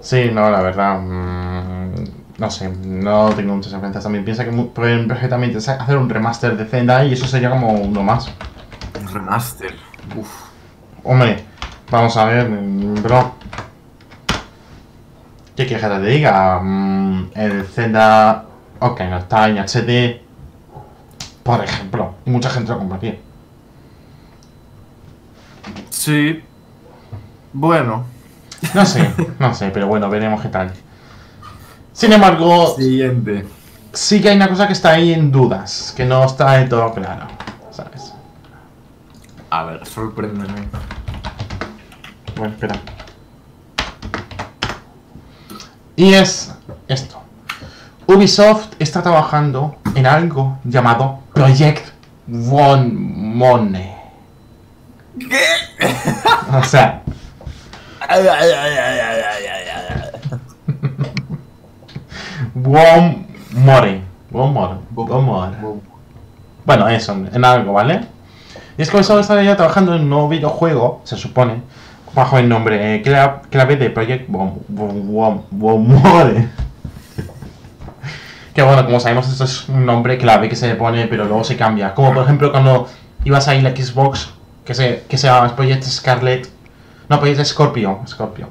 [0.00, 1.00] Sí, no, la verdad.
[1.00, 1.94] mm,
[2.38, 4.04] no sé, no tengo muchas referencias.
[4.04, 8.02] También piensa que pueden perfectamente hacer un remaster de Zelda y eso sería como uno
[8.02, 8.30] más.
[8.98, 9.74] Un remaster.
[10.16, 10.28] Uf.
[11.04, 11.44] Hombre,
[11.90, 13.34] vamos a ver, mm, bro.
[15.56, 16.60] ¿Qué quieres que te diga?
[16.62, 18.46] Mm, el Zelda.
[18.80, 20.20] Ok, no está en HD.
[21.42, 23.18] Por ejemplo, y mucha gente lo compraría.
[25.90, 26.42] Sí.
[27.52, 28.04] Bueno.
[28.74, 30.72] No sé, no sé, pero bueno, veremos qué tal.
[31.92, 33.46] Sin embargo, Siguiente.
[33.92, 36.92] sí que hay una cosa que está ahí en dudas, que no está de todo
[36.92, 37.26] claro,
[37.70, 38.12] ¿sabes?
[39.50, 40.68] A ver, sorpréndeme.
[42.36, 42.76] Bueno, espera.
[45.96, 46.54] Y es
[46.88, 47.19] esto.
[48.14, 51.90] Ubisoft está trabajando en algo llamado Project
[52.28, 53.88] One Money.
[55.18, 55.38] ¿Qué?
[56.58, 57.02] O sea,
[62.54, 64.02] One More.
[64.32, 64.74] One More.
[64.96, 65.56] One More.
[66.64, 68.00] Bueno, eso, en algo, ¿vale?
[68.76, 71.62] Y es que Ubisoft está ya trabajando en un nuevo videojuego, se supone,
[72.14, 76.48] bajo el nombre eh, cla- clave de Project One More.
[78.54, 81.44] Que bueno, como sabemos, esto es un nombre clave que se le pone, pero luego
[81.44, 81.94] se cambia.
[81.94, 82.88] Como por ejemplo cuando
[83.24, 84.30] ibas a ir a Xbox,
[84.64, 86.48] que se, que se llama Project Scarlet.
[87.08, 88.00] No, Project Scorpio.
[88.06, 88.48] Scorpio.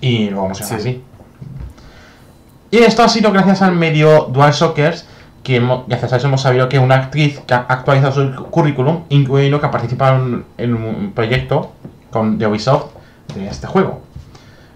[0.00, 0.88] Y luego vamos a llamar Sí.
[0.88, 1.02] así.
[2.70, 5.06] Y esto ha sido gracias al medio DualShockers,
[5.42, 9.04] que hemos- gracias a eso hemos sabido que una actriz que ha actualizado su currículum,
[9.08, 11.72] incluyendo que ha participado en, en un proyecto
[12.10, 12.86] con, de Ubisoft
[13.34, 14.02] de este juego.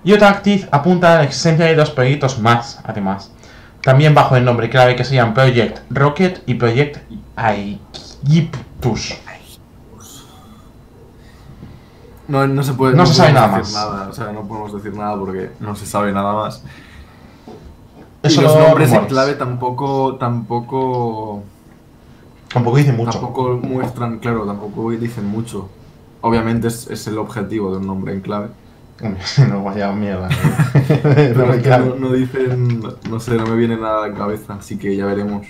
[0.05, 3.31] Y otra actriz apunta a la existencia de dos proyectos más, además.
[3.83, 6.99] También bajo el nombre clave que se llaman Project Rocket y Project
[7.37, 9.15] Aegyptus.
[12.29, 12.95] No, no se puede.
[12.95, 13.87] No se sabe nada decir más.
[13.93, 16.63] nada, O sea, no podemos decir nada porque no se sabe nada más.
[18.23, 21.43] Eso y los no nombres en clave tampoco, tampoco,
[22.53, 23.11] Tampoco dice mucho.
[23.11, 25.69] tampoco muestran, claro, tampoco dicen mucho.
[26.21, 28.49] Obviamente es, es el objetivo de un nombre en clave,
[29.49, 30.29] no vaya mierda.
[30.75, 31.33] ¿eh?
[31.37, 34.77] no me no, no dicen, no sé, no me viene nada a la cabeza, así
[34.79, 35.47] que ya veremos.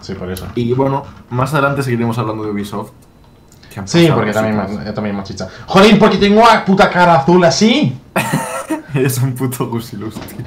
[0.00, 0.46] Sí, por eso.
[0.54, 2.92] Y bueno, más adelante seguiremos hablando de Ubisoft.
[3.84, 5.48] Sí, porque también, me- también machicha.
[5.66, 7.96] Joder, ¿por qué tengo la puta cara azul así?
[8.94, 10.44] Eres un puto gusilus, tío.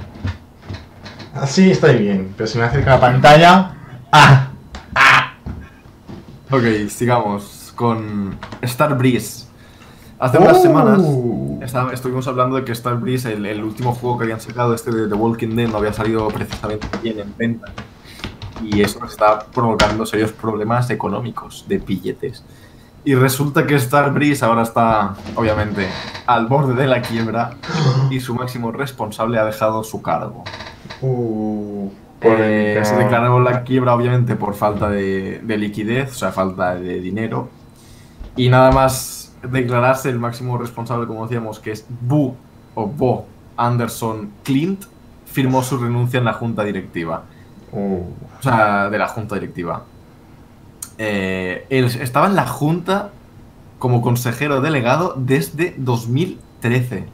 [1.33, 3.71] Así estoy bien, pero si me acerco a la pantalla...
[4.11, 4.49] ¡Ah!
[6.51, 9.47] Ok, sigamos con Star Breeze.
[10.23, 11.59] Hace unas semanas Uh.
[11.61, 14.89] estaba- estuvimos hablando de que Star Breeze, el, el último juego que habían sacado, este
[14.91, 17.67] de The Walking Dead, no había salido precisamente bien en venta.
[18.63, 22.43] Y eso nos está provocando serios problemas económicos de billetes.
[23.03, 25.89] Y resulta que Star Breeze ahora está, obviamente,
[26.25, 27.51] al borde de la quiebra
[28.09, 30.45] y su máximo responsable ha dejado su cargo.
[31.01, 31.89] Uh,
[32.25, 37.01] Eh, se declaró la quiebra obviamente por falta de, de liquidez, o sea, falta de
[37.01, 37.49] dinero.
[38.37, 39.12] Y nada más
[39.43, 42.35] declararse el máximo responsable, como decíamos, que es Bu
[42.75, 43.25] o Bo
[43.57, 44.85] Anderson Clint,
[45.25, 47.23] firmó su renuncia en la junta directiva.
[47.71, 48.01] Uh,
[48.39, 49.83] O sea, de la junta directiva.
[50.97, 53.09] Eh, él estaba en la junta
[53.79, 57.05] como consejero delegado desde 2013.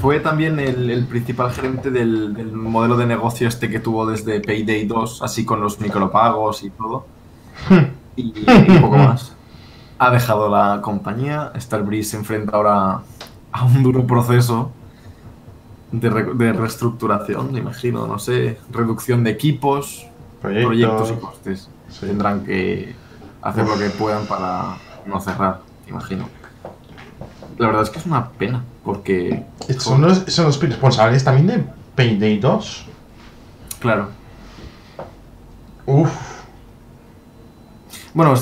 [0.00, 4.40] Fue también el, el principal gerente del, del modelo de negocio este que tuvo desde
[4.40, 7.06] Payday 2, así con los micropagos y todo.
[8.16, 9.34] Y, y un poco más.
[9.98, 11.52] Ha dejado la compañía.
[11.56, 13.00] Starbreeze se enfrenta ahora
[13.52, 14.70] a un duro proceso
[15.92, 20.06] de, re- de reestructuración, me imagino, no sé, reducción de equipos,
[20.42, 20.66] proyectos.
[20.68, 21.68] proyectos y costes.
[21.88, 22.06] Sí.
[22.06, 22.96] Tendrán que
[23.42, 24.76] hacer lo que puedan para
[25.06, 26.28] no cerrar, imagino.
[27.58, 29.46] La verdad es que es una pena, porque...
[29.78, 32.86] Son los, son los responsables también de Payday 2.
[33.78, 34.08] Claro.
[35.86, 36.10] Uf.
[38.12, 38.34] Bueno,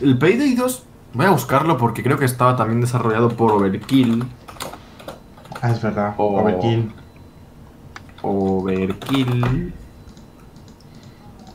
[0.00, 0.82] el Payday 2,
[1.14, 4.24] voy a buscarlo porque creo que estaba también desarrollado por Overkill.
[5.62, 6.14] Ah, es verdad.
[6.18, 6.92] O- Overkill.
[8.22, 9.72] Overkill...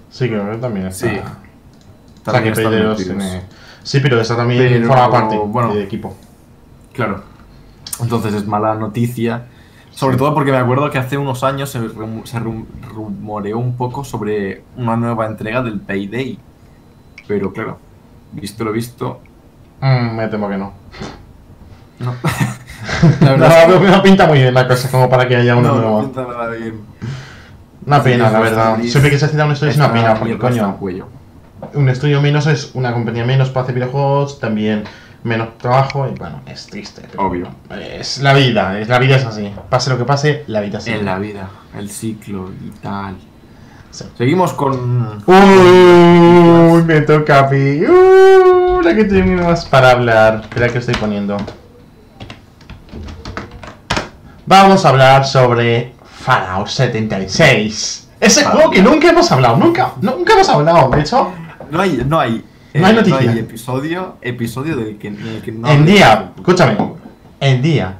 [0.10, 1.08] Sí, creo que también está.
[1.10, 1.16] Sí.
[1.18, 3.18] O sea, que También están Payday 2 metidos.
[3.20, 3.42] tiene...
[3.84, 5.74] Sí, pero esta también Pero, forma parte bueno.
[5.74, 6.16] del equipo.
[6.94, 7.24] Claro.
[8.02, 9.46] Entonces es mala noticia.
[9.92, 13.76] Sobre todo porque me acuerdo que hace unos años se, rum- se rum- rumoreó un
[13.76, 16.38] poco sobre una nueva entrega del Payday.
[17.28, 17.78] Pero claro,
[18.32, 19.22] visto lo visto,
[19.82, 20.74] Mm, me temo que no.
[22.00, 22.14] no.
[23.22, 25.82] No, es no pinta muy bien la cosa como para que haya una no, no
[25.82, 26.02] nueva.
[26.02, 26.82] pinta nada bien.
[27.86, 28.80] Una pena, Sí, la es verdad.
[28.84, 31.08] Siempre que se cita un estudio es una pena, porque coño, cuello.
[31.74, 34.84] un estudio menos es una compañía menos para hacer videojuegos, también
[35.24, 37.04] menos trabajo y bueno, es triste.
[37.18, 37.50] Obvio.
[37.70, 39.54] Es la vida, es, la vida es así.
[39.70, 40.92] Pase lo que pase, la vida es así.
[40.94, 43.18] En la vida, el ciclo y tal.
[43.92, 44.06] Sí.
[44.18, 45.24] Seguimos con.
[45.26, 47.82] Uy, me toca a mí.
[48.84, 50.42] La que tenemos para hablar.
[50.44, 51.38] Espera que estoy poniendo.
[54.46, 58.10] Vamos a hablar sobre Fallout 76.
[58.20, 58.56] Ese Fallout.
[58.58, 60.90] juego que nunca hemos hablado, nunca, nunca hemos hablado.
[60.90, 61.32] De hecho,
[61.72, 62.44] No hay, no hay.
[62.74, 63.32] No hay eh, noticia.
[63.34, 65.68] episodio, episodio del que, en el que no.
[65.68, 66.78] el día, escúchame,
[67.40, 67.98] el día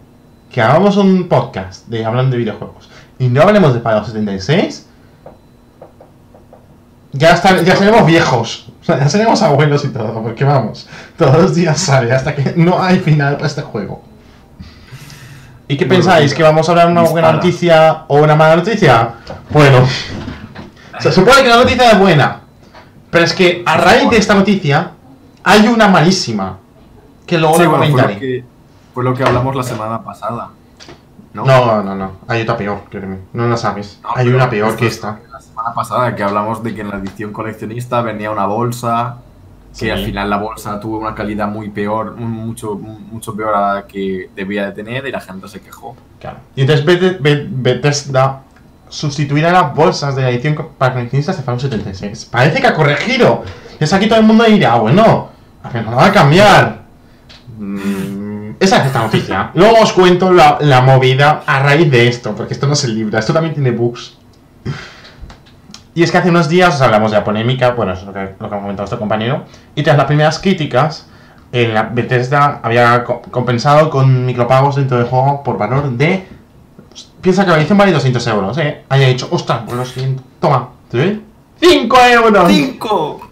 [0.52, 4.88] que hagamos un podcast de hablando de videojuegos y no hablemos de Fallout 76,
[7.12, 8.68] ya, está, ya seremos viejos.
[8.82, 12.54] O sea, ya seremos abuelos y todo, porque vamos, todos los días sale hasta que
[12.56, 14.04] no hay final para este juego.
[15.68, 16.34] ¿Y qué pensáis?
[16.34, 19.10] ¿Que vamos a hablar una buena noticia o una mala noticia?
[19.52, 19.88] Bueno,
[21.00, 22.40] se supone que la noticia es buena,
[23.12, 24.92] pero es que a raíz de esta noticia
[25.44, 26.58] hay una malísima,
[27.28, 28.14] que luego Sí, lo bueno, fue comentaré.
[28.16, 28.44] lo, que,
[28.94, 30.50] fue lo que hablamos la semana pasada.
[31.34, 31.46] ¿no?
[31.46, 32.12] No, no, no.
[32.28, 33.20] Hay otra peor, créeme.
[33.34, 34.00] No la sabes.
[34.02, 35.20] No, Hay una peor que es esta.
[35.60, 39.18] Semana pasada que hablamos de que en la edición coleccionista venía una bolsa,
[39.74, 39.90] que Sí.
[39.90, 44.30] al final la bolsa tuvo una calidad muy peor, mucho, mucho peor a la que
[44.34, 45.98] debía de tener y la gente se quejó.
[46.22, 46.38] Claro.
[46.56, 48.44] Y entonces Beth- Beth- Bethesda
[48.88, 52.24] sustituirá las bolsas de la edición para coleccionistas de Fallout 76.
[52.32, 53.44] Parece que ha corregido.
[53.82, 55.30] Es aquí todo el mundo dirá, "Ah, bueno,
[55.62, 56.84] a ver, no va a cambiar.
[57.58, 59.52] Mm, esa es esta noticia.
[59.56, 62.96] Luego os cuento la, la movida a raíz de esto, porque esto no es el
[62.96, 64.16] libro, esto también tiene bugs.
[66.00, 68.14] Y es que hace unos días os hablamos de la polémica, bueno, eso es lo
[68.14, 69.44] que, lo que ha comentado nuestro compañero,
[69.76, 71.08] y tras las primeras críticas,
[71.52, 76.26] en la Bethesda había co- compensado con micropagos dentro del juego por valor de...
[77.20, 78.86] Piensa que la edición vale 200 euros, ¿eh?
[78.88, 81.18] Haya dicho, ostras, pues lo siento, toma, ¿te ves?
[81.60, 82.48] ¡5 euros!
[82.50, 83.30] ¡Cinco!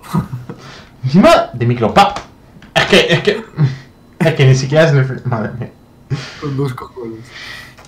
[1.06, 2.16] Encima de micropago.
[2.76, 3.46] Es que, es que...
[4.20, 4.92] Es que ni siquiera es...
[4.92, 5.72] el- Madre mía.
[6.42, 7.20] Con dos cojones.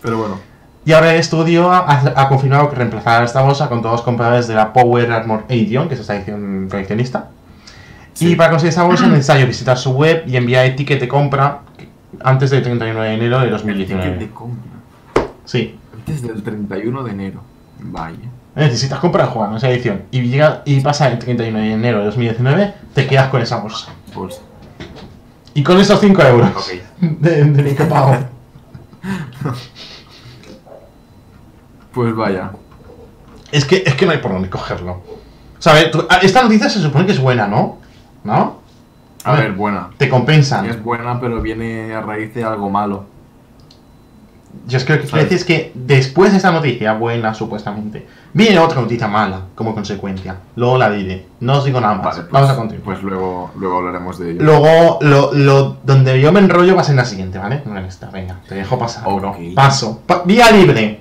[0.02, 0.39] Pero bueno.
[0.86, 1.80] Y ahora el estudio ha,
[2.15, 5.88] ha confirmado que reemplazará esta bolsa con todos los compradores de la Power Armor Edition,
[5.88, 7.30] que es esta edición coleccionista.
[8.13, 8.32] Sí.
[8.32, 11.08] Y para conseguir esta bolsa es necesario visitar su web y enviar el ticket de
[11.08, 11.60] compra,
[12.24, 14.30] Antes del 31 de enero de El ticket de 2019.
[14.34, 14.72] compra.
[15.46, 15.78] Sí.
[15.94, 17.42] Antes del 31 de enero.
[17.80, 18.18] Vaya.
[18.56, 22.74] Necesitas comprar en esa edición y, llega, y pasa el 31 de enero de 2019,
[22.94, 23.92] te quedas con esa bolsa.
[24.13, 24.42] Bolsa.
[25.54, 26.82] Y con esos 5 euros Ok.
[27.00, 28.18] de, de micropago.
[32.00, 32.52] Pues vaya.
[33.52, 34.94] Es que, es que no hay por dónde cogerlo.
[34.94, 37.78] O sea, a ver, tú- a- esta noticia se supone que es buena, ¿no?
[38.24, 38.62] ¿No?
[39.26, 39.90] A ver, buena.
[39.98, 40.66] Te compensan.
[40.66, 43.04] Es buena, pero viene a raíz de algo malo.
[44.66, 45.30] Yo es que lo que quiero ¿Sabes?
[45.30, 50.38] decir es que después de esta noticia buena, supuestamente, viene otra noticia mala como consecuencia.
[50.56, 51.28] Luego la diré.
[51.42, 52.06] No os digo nada más.
[52.06, 52.86] Vale, pues, Vamos a continuar.
[52.86, 54.42] Pues luego, luego hablaremos de ello.
[54.42, 57.62] Luego, lo, lo, donde yo me enrollo va a ser en la siguiente, ¿vale?
[57.66, 59.04] No en esta, venga, te dejo pasar.
[59.54, 60.02] Paso.
[60.08, 60.99] Pa- vía libre.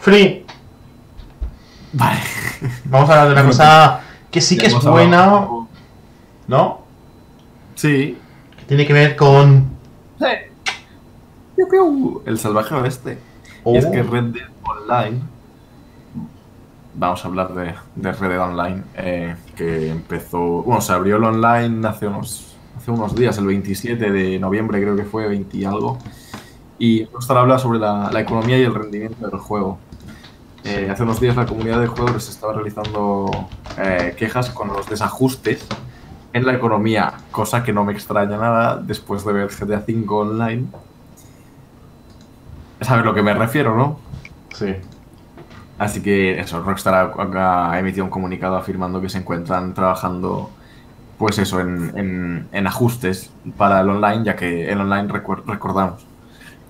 [0.00, 0.44] Free.
[1.92, 2.20] Vale.
[2.84, 5.46] Vamos a hablar de una cosa que sí que es buena.
[6.46, 6.80] ¿no?
[7.74, 8.18] Sí.
[8.56, 9.76] Que tiene que ver con...
[12.26, 13.18] El salvaje oeste.
[13.64, 15.20] Oh, Y es que Red Dead Online.
[16.94, 18.82] Vamos a hablar de, de Red Dead Online.
[18.94, 20.62] eh, que empezó.
[20.62, 24.96] Bueno, se abrió el online hace unos, hace unos días, el 27 de noviembre, creo
[24.96, 25.98] que fue, 20 y algo.
[26.78, 29.78] Y nos habla sobre la, la economía y el rendimiento del juego.
[30.64, 33.30] Eh, hace unos días la comunidad de jugadores estaba realizando
[33.78, 35.66] eh, quejas con los desajustes
[36.32, 40.66] en la economía, cosa que no me extraña nada después de ver GTA V online.
[42.80, 43.98] ¿Sabes a lo que me refiero, no?
[44.54, 44.74] Sí.
[45.78, 50.50] Así que eso, Rockstar ha, emitido un comunicado afirmando que se encuentran trabajando,
[51.18, 55.08] pues eso, en, en- en ajustes para el online, ya que el online
[55.46, 56.04] recordamos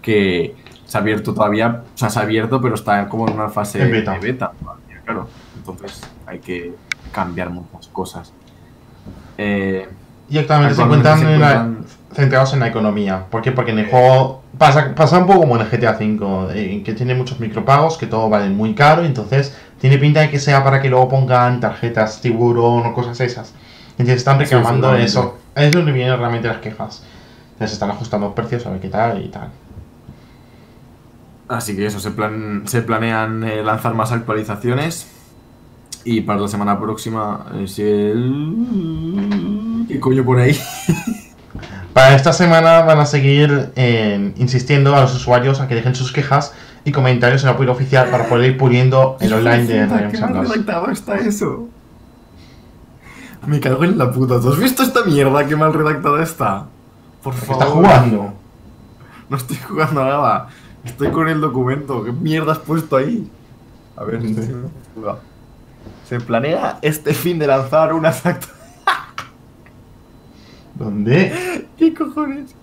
[0.03, 0.55] que
[0.89, 3.81] se ha abierto todavía, o sea, se ha abierto, pero está como en una fase
[3.83, 4.13] En beta.
[4.15, 5.29] de beta, todavía, claro.
[5.57, 6.75] Entonces hay que
[7.13, 8.33] cambiar muchas cosas.
[9.37, 9.87] Eh,
[10.31, 11.69] Y actualmente se encuentran, se en la-
[12.13, 13.25] centrados en la economía.
[13.31, 13.53] ¿Por qué?
[13.53, 16.93] Porque en el juego pasa, pasa un poco como en el GTA V, eh, que
[16.95, 20.81] tiene muchos micropagos, que todo vale muy caro, entonces tiene pinta de que sea para
[20.83, 23.53] que luego pongan tarjetas tiburón o cosas esas.
[23.93, 25.39] Entonces están reclamando eso.
[25.55, 27.03] Es donde vienen realmente las quejas.
[27.53, 29.51] Entonces están ajustando precios a ver qué tal y tal.
[31.49, 35.09] Así que eso, se, plan, se planean eh, lanzar más actualizaciones.
[36.05, 39.85] Y para la semana próxima, si el...
[39.89, 40.57] ¿Qué coño por ahí?
[41.93, 46.13] Para esta semana van a seguir eh, insistiendo a los usuarios a que dejen sus
[46.13, 46.53] quejas
[46.85, 50.21] y comentarios en la página oficial para poder ir puliendo el online de Ryan ¿Qué
[50.21, 50.51] mal Sanders.
[50.51, 51.69] redactado está eso?
[53.47, 54.41] Me cago en la puta.
[54.41, 55.47] ¿Tú has visto esta mierda?
[55.47, 56.67] ¿Qué mal redactada está?
[57.23, 57.63] Por ¿Qué favor.
[57.63, 58.35] está jugando?
[59.29, 60.49] No estoy jugando a nada.
[60.85, 62.05] Estoy con el documento.
[62.05, 63.31] ¿Qué mierda has puesto ahí?
[63.97, 64.37] A ver, Sí.
[64.95, 65.19] juega.
[66.09, 68.49] Se planea este fin de lanzar unas act-
[70.75, 71.69] ¿Dónde?
[71.77, 72.55] ¿Qué cojones?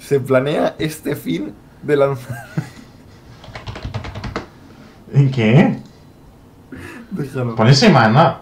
[0.00, 2.46] Se planea este fin de lanzar.
[5.12, 5.78] ¿En qué?
[7.10, 7.54] Déjalo.
[7.56, 8.40] Pone semana.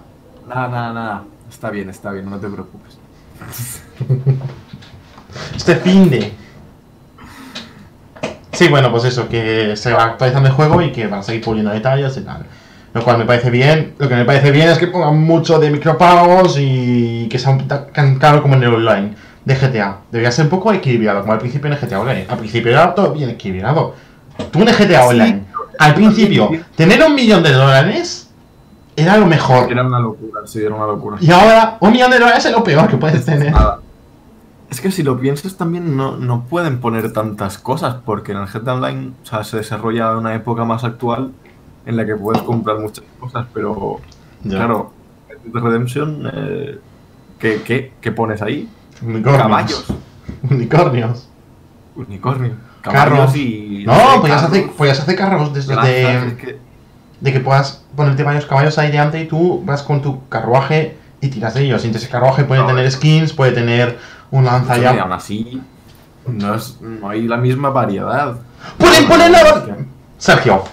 [0.48, 1.24] Nada, nada, nada.
[1.48, 2.98] Está bien, está bien, no te preocupes.
[5.54, 6.32] Este fin de.
[8.58, 11.44] Sí, bueno, pues eso, que se va actualizando el juego y que van a seguir
[11.44, 12.44] puliendo detalles y tal.
[12.92, 13.94] Lo cual me parece bien.
[13.98, 17.56] Lo que me parece bien es que pongan mucho de micropagos y que sea
[17.94, 19.98] tan caro como en el online de GTA.
[20.10, 22.26] Debería ser un poco equilibrado, como al principio en el GTA Online.
[22.28, 23.94] Al principio era todo bien equilibrado.
[24.50, 25.44] Tú en el GTA Sí, Online,
[25.78, 28.28] al principio, tener un millón de dólares
[28.96, 29.70] era lo mejor.
[29.70, 31.18] Era una locura, sí, era una locura.
[31.20, 33.52] Y ahora, un millón de dólares es lo peor que puedes tener.
[33.52, 33.78] Nada.
[34.70, 38.46] Es que si lo piensas también no, no pueden poner tantas cosas porque en el
[38.46, 41.32] GTA Online o sea, se desarrolla una época más actual
[41.86, 44.00] en la que puedes comprar muchas cosas, pero
[44.44, 44.56] Ya.
[44.58, 44.92] claro,
[45.52, 46.78] Redemption, eh,
[47.38, 48.68] ¿qué, qué, qué pones ahí?
[49.00, 49.42] Unicornios.
[49.42, 49.86] Caballos,
[50.50, 51.28] Unicornios.
[51.96, 52.52] unicornio,
[52.82, 53.34] Carros.
[53.36, 53.84] y...
[53.86, 53.92] No,
[54.22, 56.58] carros, hacer, podías hacer carros desde de, que-
[57.20, 61.28] de que puedas ponerte varios caballos ahí delante y tú vas con tu carruaje y
[61.28, 61.82] tiras de ellos.
[61.82, 63.98] Y entonces ese carruaje puede No, tener skins, puede tener
[64.30, 65.22] un y aún lanzallamas.
[65.24, 65.62] así
[66.26, 68.36] no, es, no hay la misma variedad.
[68.76, 69.76] ¡Pueden poner la...
[70.18, 70.64] Sergio.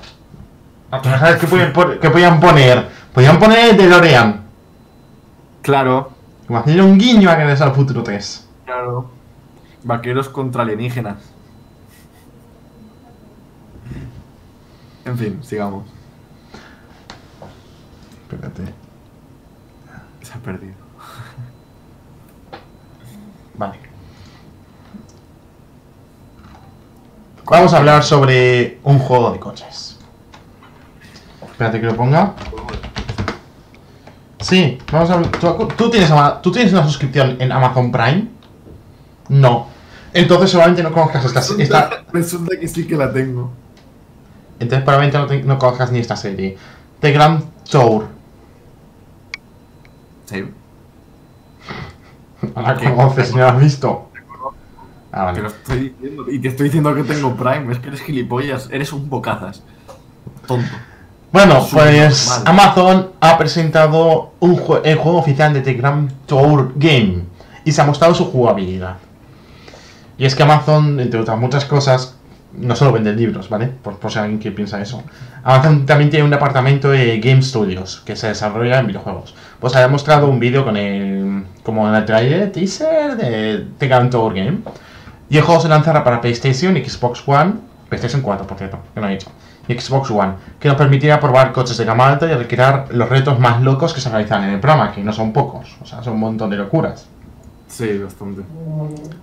[1.02, 2.90] ¿tú no ¿Sabes qué podían, pon- qué podían poner?
[3.14, 4.44] Podían poner el DeLorean.
[5.62, 6.12] Claro,
[6.50, 8.48] hacerle un guiño a que es al futuro 3.
[8.66, 9.12] claro.
[9.84, 11.18] Vaqueros contra alienígenas.
[15.06, 15.86] En fin, sigamos.
[18.24, 18.74] Espérate.
[20.24, 20.74] Se ha perdido.
[23.58, 23.80] Vale.
[27.46, 29.98] Vamos a hablar sobre un juego de coches.
[31.44, 32.34] Espérate que lo ponga.
[34.40, 38.28] Sí, vamos a ¿Tú, tú tienes, ama- ¿Tú tienes una suscripción en Amazon Prime?
[39.30, 39.68] No.
[40.14, 43.52] Entonces seguramente no conozcas esta, esta Resulta que sí que la tengo.
[44.60, 46.58] entonces probablemente no, te- no conozcas ni esta serie.
[47.00, 48.08] The Grand Tour.
[50.26, 50.46] Sí.
[52.56, 52.90] No la ¿Qué?
[52.94, 54.10] conoces, ni la has visto.
[55.12, 56.26] Ah, Te lo estoy diciendo.
[56.30, 57.72] Y te estoy diciendo que tengo Prime.
[57.72, 58.68] Es que eres gilipollas.
[58.72, 59.64] Eres un bocazas.
[60.46, 60.70] Tonto.
[61.32, 62.44] Bueno, pues normal.
[62.48, 67.24] Amazon ha presentado un jue- el juego oficial de The Grand Tour Game
[67.64, 68.98] y se ha mostrado su jugabilidad.
[70.18, 72.16] Y es que Amazon, entre otras muchas cosas,
[72.54, 73.68] no solo vende libros, ¿vale?
[73.68, 75.04] Por, por si alguien que piensa eso.
[75.44, 79.36] Amazon también tiene un departamento de Game Studios que se desarrolla en videojuegos.
[79.66, 81.44] Pues ha mostrado un vídeo con el.
[81.64, 84.60] como en el trailer teaser de The Grand Tour Game.
[85.28, 87.54] Y el juego se lanzará para PlayStation y Xbox One,
[87.90, 89.28] PlayStation 4 por cierto, que no he dicho,
[89.68, 93.40] y Xbox One, que nos permitirá probar coches de gama alta y recrear los retos
[93.40, 96.14] más locos que se realizan en el programa, que no son pocos, o sea, son
[96.14, 97.08] un montón de locuras.
[97.68, 98.44] Sí, bastante.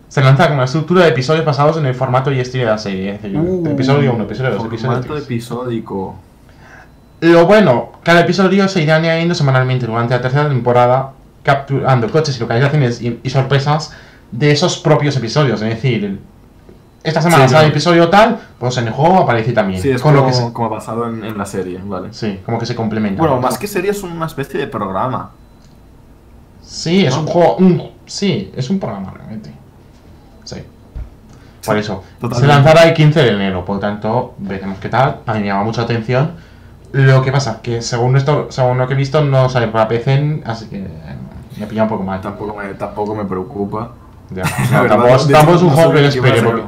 [0.09, 2.79] Se lanza con una estructura de episodios basados en el formato y estilo de la
[2.79, 5.25] serie, es decir, episodio 1, episodio 2, episodio Formato 3.
[5.25, 6.17] episódico.
[7.23, 11.13] Lo bueno, cada episodio se irá añadiendo semanalmente durante la tercera temporada,
[11.45, 13.93] capturando coches y localizaciones y, y sorpresas
[14.33, 15.63] de esos propios episodios.
[15.63, 16.19] Es decir,
[17.05, 19.81] esta semana Sí, sale el episodio tal, pues en el juego aparece también.
[19.81, 22.09] Sí, es con como, lo que se, como basado en, en la serie, vale.
[22.13, 23.21] sí, como que se complementa.
[23.23, 25.31] Bueno, más que serie es una especie de programa.
[26.61, 27.57] Sí, es un juego.
[27.57, 29.53] un- sí, es un programa realmente.
[30.45, 30.57] Sí.
[31.65, 32.03] Por eso.
[32.21, 32.41] totalmente.
[32.41, 35.21] Se lanzará el 15 de enero, por lo tanto, veremos qué tal.
[35.27, 36.33] A mí me llama mucha atención.
[36.93, 40.43] Lo que pasa, que según esto, según lo que he visto, no sale para PC,
[40.45, 40.87] así que eh,
[41.59, 42.21] me pilla un poco mal.
[42.21, 43.93] Tampoco me, tampoco me preocupa.
[44.31, 44.43] Ya.
[44.73, 46.43] No, tampoco, es- de tampoco hecho, es un no juego que espere.
[46.43, 46.63] porque-.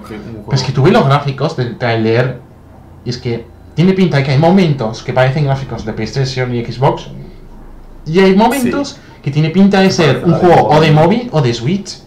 [0.46, 2.40] Pues que tuve los gráficos del trailer
[3.04, 6.64] y es que tiene pinta de que hay momentos que parecen gráficos de PlayStation y
[6.64, 7.08] Xbox
[8.06, 11.52] y hay momentos que tiene pinta de ser un juego o de móvil o de
[11.54, 11.98] Switch.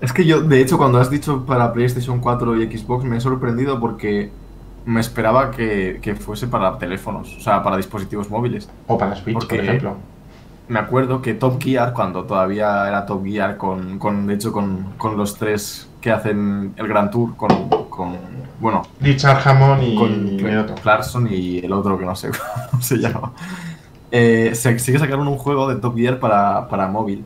[0.00, 3.20] Es que yo, de hecho, cuando has dicho para PlayStation 4 y Xbox, me he
[3.20, 4.30] sorprendido porque
[4.86, 8.68] me esperaba que, que fuese para teléfonos, o sea, para dispositivos móviles.
[8.86, 9.96] O para Switch, Porque- por ejemplo.
[10.68, 14.92] Me acuerdo que Top Gear, cuando todavía era Top Gear, con, con de hecho, con,
[14.98, 17.48] con los tres que hacen el Grand Tour, con,
[17.88, 18.16] con
[18.60, 20.76] bueno, Richard Hammond y, con.
[20.80, 22.30] Clarkson y el otro que no sé
[22.70, 23.32] cómo se llama.
[24.12, 27.24] Eh, se, sí que sacaron un juego de Top Gear para, para móvil.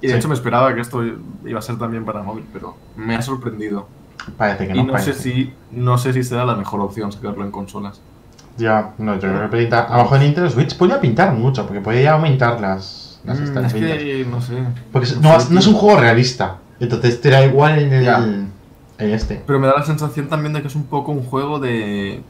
[0.00, 0.18] Y de Sí.
[0.20, 1.02] hecho me esperaba que esto
[1.44, 3.88] iba a ser también para móvil, pero me ha sorprendido.
[4.36, 4.80] Parece que no.
[4.80, 5.12] y no parece.
[5.14, 8.00] sé si no sé si será la mejor opción sacarlo en consolas.
[8.56, 9.82] Ya, no, yo creo que pinta.
[9.84, 13.72] A lo mejor Nintendo Switch podría pintar mucho, porque podría aumentar las, las Mm, es
[13.74, 14.54] que no sé.
[14.92, 16.56] Porque no no, sé, no es un juego realista.
[16.80, 18.04] Entonces te da igual en el.
[18.04, 18.18] Ya.
[18.98, 19.40] En este.
[19.46, 22.22] Pero me da la sensación también de que es un poco un juego de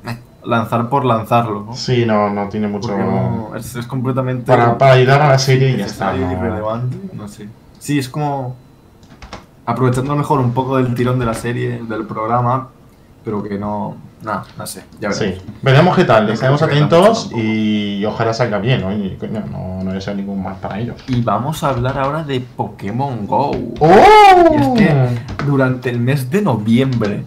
[0.45, 1.75] lanzar por lanzarlo, ¿no?
[1.75, 2.97] Sí, no, no tiene mucho.
[2.97, 6.13] No, es, es completamente Para, para ayudar a la serie y ya está.
[6.13, 7.49] necesario, no- irrelevante, no sé.
[7.79, 8.55] Sí, es como
[9.69, 12.69] aprovechando mejor un poco del tirón de la serie, del programa,
[13.25, 15.39] pero que no, nada, no sé, ya veremos.
[15.43, 18.93] Sí, veremos qué tal, estaremos atentos y ojalá salga bien, ¿no?
[18.97, 20.97] Y, coño, no, no deseo ningún mal para ellos.
[21.07, 23.51] Y vamos a hablar ahora de Pokémon Go.
[23.81, 24.77] ¡Oh!
[24.77, 27.25] Y es que durante el mes de noviembre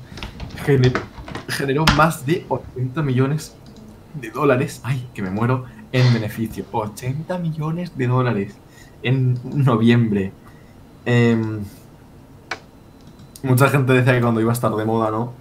[0.65, 0.99] gener-
[1.47, 3.55] generó más de 80 millones
[4.15, 4.81] de dólares.
[4.83, 6.65] Ay, que me muero en beneficio.
[6.71, 8.55] 80 millones de dólares
[9.03, 10.31] en noviembre.
[11.05, 11.59] Em,
[13.43, 15.33] mucha gente decía que cuando iba a estar de moda, ¿no?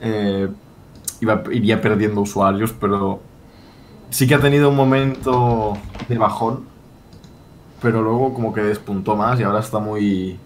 [0.00, 0.48] Eh,
[1.20, 3.20] iba, iría perdiendo usuarios, pero
[4.10, 5.76] sí que ha tenido un momento
[6.08, 6.64] de bajón.
[7.82, 10.38] Pero luego como que despuntó más y ahora está muy,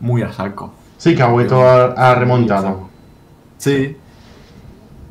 [0.00, 0.72] muy a saco.
[0.98, 2.88] Sí, que ha vuelto a, a remontado.
[3.58, 3.96] Sí.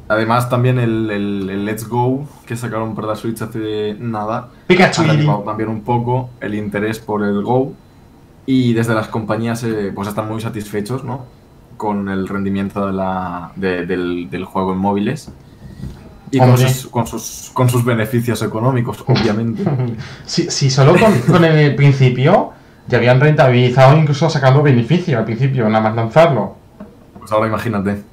[0.08, 5.02] Además también el, el- el Let's Go que sacaron para la Switch hace nada Pikachu
[5.02, 7.74] ha y reanimado también un poco el interés por el Go
[8.46, 11.26] y desde las compañías eh, pues están muy satisfechos ¿no?
[11.78, 15.32] Con el rendimiento de la, de- del, del juego en móviles
[16.32, 16.70] y con Hombre.
[16.70, 19.64] sus, con, sus, con sus beneficios económicos, obviamente.
[20.26, 22.52] Si, si solo con, con el principio
[22.88, 26.56] ya habían rentabilizado incluso sacando beneficio al principio, nada más lanzarlo.
[27.20, 28.04] Pues ahora imagínate.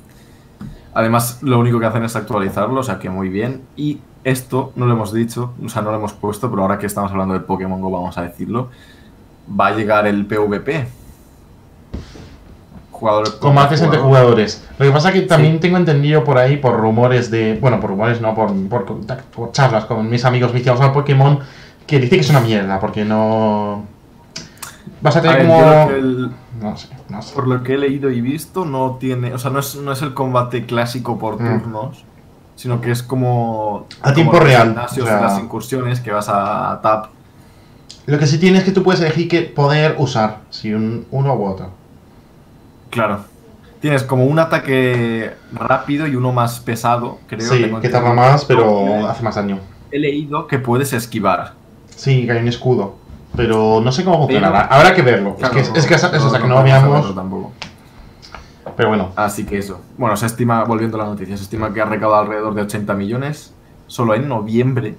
[0.95, 3.63] Además, lo único que hacen es actualizarlo, o sea que muy bien.
[3.77, 6.87] Y esto no lo hemos dicho, o sea, no lo hemos puesto, pero ahora que
[6.87, 8.69] estamos hablando del Pokémon Go, vamos a decirlo.
[9.59, 10.87] Va a llegar el PvP.
[13.03, 13.31] Jugadores
[13.71, 14.01] 60 jugador.
[14.07, 14.65] jugadores.
[14.79, 15.61] Lo que pasa es que también Sí.
[15.61, 17.59] tengo entendido por ahí, por rumores de.
[17.61, 18.85] Bueno, por rumores no, por, por,
[19.35, 21.41] por charlas con mis amigos viciados al Pokémon,
[21.87, 23.85] que dice que es una mierda, porque no.
[25.01, 25.91] Vas a A tener ver, como.
[25.91, 26.31] el-
[26.61, 27.35] No sé, no sé.
[27.35, 29.35] por lo que he leído y visto, no tiene.
[29.35, 31.61] O sea, no es, no es el combate clásico por Mm.
[31.63, 32.05] turnos.
[32.55, 33.87] Sino que es como.
[34.01, 37.07] A como tiempo real, o sea- las incursiones que vas a tap.
[38.07, 41.35] Lo que sí tienes es que tú puedes elegir qué poder usar, si un, uno
[41.35, 41.71] u otro.
[42.93, 43.25] Claro.
[43.81, 47.41] Tienes como un ataque rápido y uno más pesado, creo.
[47.49, 49.59] Sí, que tarda más, pero hace más daño.
[49.91, 51.55] He leído que puedes esquivar.
[51.97, 52.95] Sí, que hay un escudo.
[53.35, 54.67] Pero no sé cómo Pero- funcionará.
[54.67, 55.35] Habrá que verlo.
[55.37, 57.15] Claro, es que, es que eso, hasta que no veamos.
[57.15, 57.53] tampoco.
[58.77, 59.81] Pero bueno, Así que eso.
[59.99, 62.95] Bueno, se estima, volviendo a la noticia, se estima que ha recaudado alrededor de 80
[62.95, 63.53] millones
[63.87, 64.97] solo en noviembre.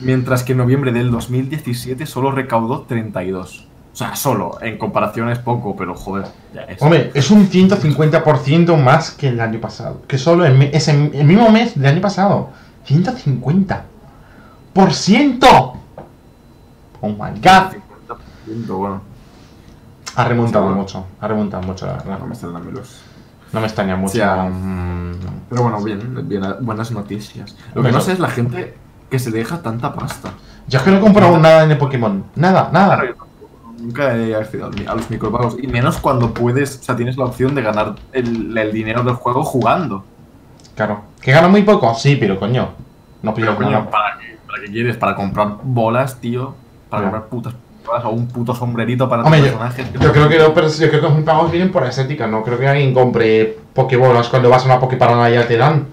[0.00, 3.68] Mientras que en noviembre del 2017 solo recaudó 32.
[3.94, 6.82] O sea, solo, en comparación es poco, pero joder, ya es.
[6.82, 10.02] hombre, es un 150% más que el año pasado.
[10.08, 12.50] Que solo en ese, el mismo mes del año pasado.
[12.88, 13.82] 150%.
[14.72, 15.74] ¡Por ciento!
[17.00, 17.76] Oh my god.
[18.48, 19.00] 50%, bueno,
[20.16, 21.06] Ha remontado mucho.
[21.20, 22.18] Ha remontado mucho, la verdad.
[22.18, 23.00] no me los.
[23.52, 24.14] No me extraña mucho.
[24.14, 24.20] Sí.
[24.20, 25.12] Mm,
[25.48, 27.54] Pero bueno, bien, bien, buenas noticias.
[27.72, 28.76] Lo que no sé es la gente
[29.08, 30.30] que se deja tanta pasta.
[30.66, 32.24] Yo es que no he comprado nada en el Pokémon.
[32.34, 33.00] Nada, nada.
[33.84, 35.56] Nunca he accedido a los micropagos.
[35.62, 39.14] Y menos cuando puedes, o sea, tienes la opción de ganar el, el dinero del
[39.14, 40.04] juego jugando.
[40.74, 41.02] Claro.
[41.20, 41.94] ¿Que gano muy poco?
[41.94, 42.70] Sí, pero coño.
[43.22, 43.90] No pido coño, nada.
[43.90, 44.96] ¿para qué, ¿para qué quieres?
[44.96, 46.54] ¿Para comprar bolas, tío?
[46.88, 47.54] ¿Para comprar putas
[47.86, 49.86] bolas o un puto sombrerito para Hombre, tu personaje?
[49.92, 52.58] yo creo que no, pero yo creo que los pagos vienen por estética, no creo
[52.58, 55.86] que alguien compre Pokébolas cuando vas a una Poképarada y ya te dan.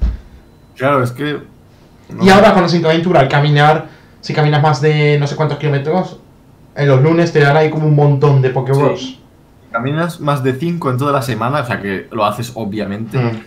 [0.78, 1.40] Claro, es que...
[2.10, 3.88] no Y ahora con la Aventura, al caminar,
[4.22, 6.20] si caminas más de no sé cuántos kilómetros,
[6.76, 9.00] en los lunes te dan ahí como un montón de Pokéballs.
[9.00, 9.18] Sí.
[9.72, 13.18] Caminas más de 5 en toda la semana, o sea que lo haces obviamente.
[13.18, 13.42] Mm.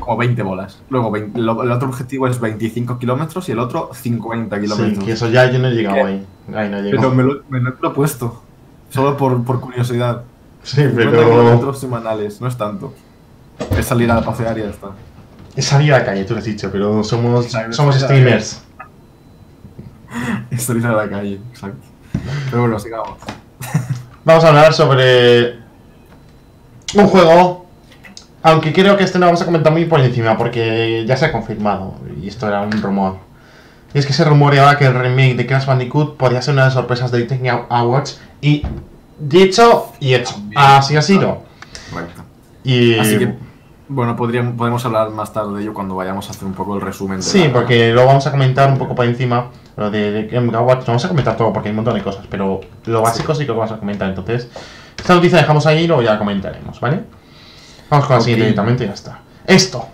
[0.00, 0.80] Como 20 bolas.
[0.88, 5.04] Luego 20 lo- el otro objetivo es 25 kilómetros y el otro 50 Sí, kilómetros.
[5.04, 6.02] que eso ya yo no he llegado ¿Qué?
[6.02, 6.26] ahí.
[6.54, 6.96] Ahí no llego.
[7.00, 8.42] Pero me lo, me lo he propuesto.
[8.90, 10.22] Solo por, por curiosidad.
[10.62, 11.28] Sí, 50 pero.
[11.30, 12.94] kilómetros semanales, no es tanto.
[13.76, 14.88] Es salir a pasear y ya está.
[15.56, 18.62] Es salir a la calle, tú lo has dicho, pero somos, somos streamers.
[20.50, 21.86] Es salir a la calle, exacto.
[22.50, 23.18] Pero bueno, sigamos.
[24.24, 25.58] Vamos a hablar sobre
[26.94, 27.66] un juego,
[28.42, 31.32] aunque creo que este no vamos a comentar muy por encima porque ya se ha
[31.32, 33.18] confirmado y esto era un rumor.
[33.92, 36.66] Y es que se rumoreaba que el remake de Crash Bandicoot podría ser una de
[36.68, 38.62] las sorpresas de Disney Awards y
[39.18, 40.34] dicho y hecho.
[40.56, 41.42] Así ha sido.
[41.92, 42.24] Correcto.
[42.64, 43.34] Y Así que,
[43.88, 46.80] bueno, podríamos, podemos hablar más tarde de ello cuando vayamos a hacer un poco el
[46.80, 47.18] resumen.
[47.18, 49.46] De Sí, la- porque lo vamos a comentar un poco por encima.
[49.76, 52.60] Lo de, de no vamos a comentar todo porque hay un montón de cosas, pero
[52.86, 54.08] lo básico sí, que lo vamos a comentar.
[54.08, 54.48] Entonces,
[54.96, 57.02] esta noticia la dejamos ahí y luego ya comentaremos, ¿vale?
[57.90, 58.24] Vamos con la Ok.
[58.24, 59.20] siguiente directamente y ya está.
[59.46, 59.86] Esto.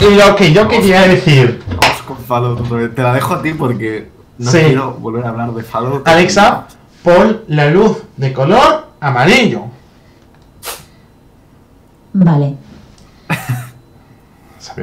[0.00, 1.62] Y lo que yo quería decir.
[1.68, 2.94] Vamos con Fallout.
[2.94, 4.58] Te la dejo a ti porque no Sí.
[4.64, 6.08] quiero volver a hablar de Fallout.
[6.08, 6.66] Alexa,
[7.04, 9.62] pon la luz de color amarillo.
[12.14, 12.56] Vale.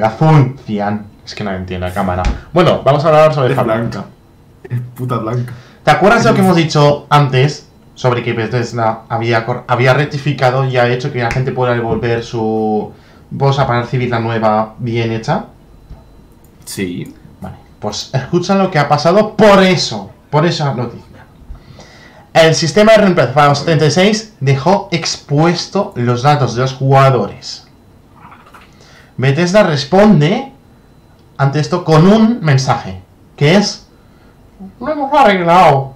[0.02, 1.06] Azul, cian.
[1.24, 2.22] Es que no entiendo la cámara.
[2.52, 3.78] Bueno, vamos a hablar sobre Es Fallout.
[3.78, 4.04] blanca.
[4.68, 5.52] Es puta blanca.
[5.82, 10.76] ¿Te acuerdas de lo que hemos dicho antes sobre que Bethesda había, había rectificado y
[10.76, 12.92] ha hecho que la gente pueda devolver su
[13.30, 15.46] bolsa para recibir la nueva bien hecha?
[16.64, 17.14] Sí.
[17.40, 21.04] Vale, pues escucha lo que ha pasado por eso, por esa noticia.
[22.32, 27.63] El sistema de reemplazo para los 76 dejó expuesto los datos de los jugadores.
[29.16, 30.52] Bethesda responde
[31.36, 33.00] ante esto con un mensaje,
[33.36, 33.86] que es...
[34.80, 35.94] Lo hemos arreglado.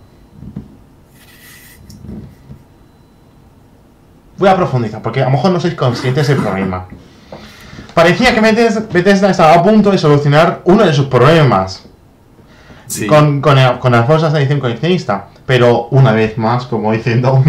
[4.39, 6.87] Voy a profundizar, porque a lo mejor no sois conscientes del problema.
[7.95, 11.85] Parecía que Bethesda estaba a punto de solucionar uno de sus problemas
[12.87, 13.07] Sí.
[13.07, 15.27] con, con, el- con las bolsas de edición coleccionista.
[15.45, 17.43] Pero una vez más, como diciendo,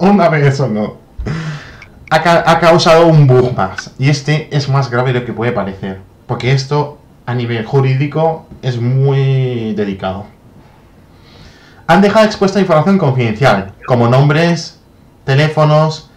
[0.00, 0.96] una vez o no,
[2.10, 3.90] ha, ca- ha causado un bug más.
[3.98, 6.00] Y este es más grave de lo que puede parecer.
[6.26, 10.26] Porque esto, a nivel jurídico, es muy delicado.
[11.86, 14.80] Han dejado expuesta información confidencial, como nombres,
[15.24, 16.10] teléfonos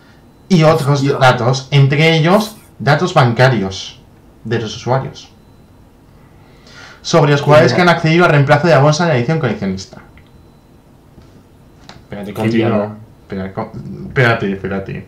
[0.47, 3.99] y otros datos, entre ellos datos bancarios
[4.45, 5.29] de los usuarios.
[7.01, 9.97] Sobre los jugadores que han accedido al reemplazo de la bolsa de la edición coleccionista.
[12.03, 12.95] Espérate, continúo.
[14.07, 15.07] Espérate, espérate.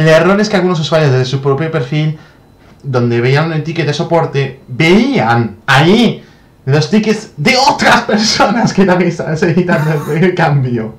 [0.00, 2.18] El error es que algunos usuarios desde su propio perfil,
[2.82, 6.24] donde veían el ticket de soporte, veían ahí
[6.64, 10.94] los tickets de otras personas que también estaban solicitando el cambio.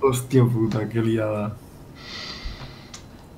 [0.00, 1.52] Hostia puta, qué liada.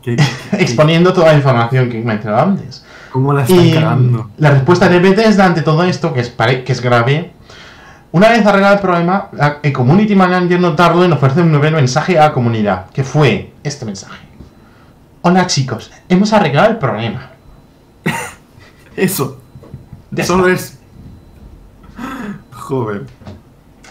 [0.03, 2.85] ¿Qué, qué- Exponiendo toda la información que he mencionado antes.
[3.13, 4.31] ¿Cómo la están Y cagando?
[4.39, 7.33] la respuesta de Bethesda ante todo esto, que es, pare- que es grave,
[8.13, 9.29] una vez arreglado el problema,
[9.63, 13.53] el Community Manager no tardó en ofrecer un nuevo mensaje a la comunidad, que fue
[13.63, 14.17] este mensaje.
[15.27, 17.31] Hola chicos, hemos arreglado el problema.
[18.97, 19.41] Eso.
[20.11, 20.55] Ya Solo está.
[20.55, 20.79] es.
[22.53, 23.05] Joder.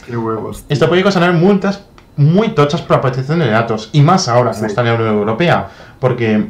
[0.05, 0.57] Qué huevos.
[0.59, 0.65] tío.
[0.69, 1.85] Esto puede causar multas
[2.17, 3.89] muy tochas para protección de datos.
[3.93, 4.63] Y más ahora, Sí.
[4.65, 5.69] está en la Unión Europea.
[5.99, 6.49] Porque,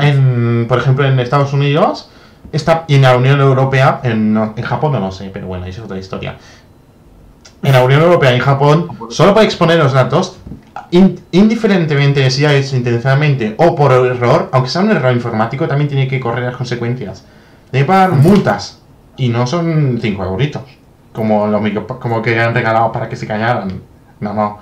[0.00, 2.08] en, por ejemplo, en Estados Unidos
[2.52, 5.80] está, y en la Unión Europea, en, en Japón no lo sé, pero bueno, eso
[5.80, 6.36] es otra historia.
[7.64, 10.38] En la Unión Europea y en Japón, solo puede exponer los datos
[10.90, 15.88] in- indiferentemente de si hecho intencionalmente o por error, aunque sea un error informático, también
[15.88, 17.24] tiene que correr las consecuencias.
[17.72, 18.80] Debe pagar multas.
[19.16, 20.62] Y no son 5 euritos.
[21.12, 23.80] Como, lo, como que han regalado para que se callaran.
[24.20, 24.58] No, no.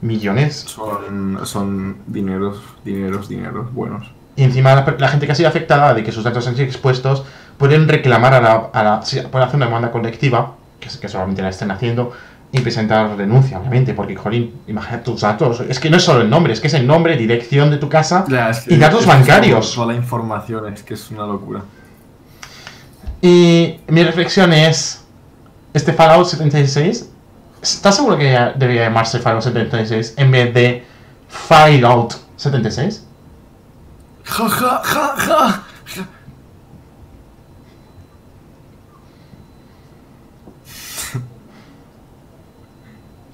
[0.00, 0.64] Millones.
[0.66, 4.10] Son, son dineros, dineros, dineros buenos.
[4.36, 6.66] Y encima la, la gente que ha sido afectada de que sus datos han sido
[6.66, 7.24] expuestos
[7.58, 8.70] pueden reclamar a la...
[8.72, 9.00] A la
[9.30, 12.12] pueden hacer una demanda colectiva, que, seguramente la estén haciendo,
[12.50, 15.60] y presentar renuncia, obviamente, porque, jolín, imagina tus datos.
[15.68, 17.88] Es que no es solo el nombre, es que es el nombre, dirección de tu
[17.88, 19.74] casa es y datos es bancarios.
[19.74, 21.62] Toda la información es que es una locura.
[23.20, 25.04] Y mi reflexión es,
[25.74, 27.10] este Fallout 76,
[27.60, 30.86] ¿estás seguro que debería llamarse Fallout 76 en vez de
[31.28, 33.04] Fallout 76?
[34.24, 35.62] Ja, ja, ja, ja.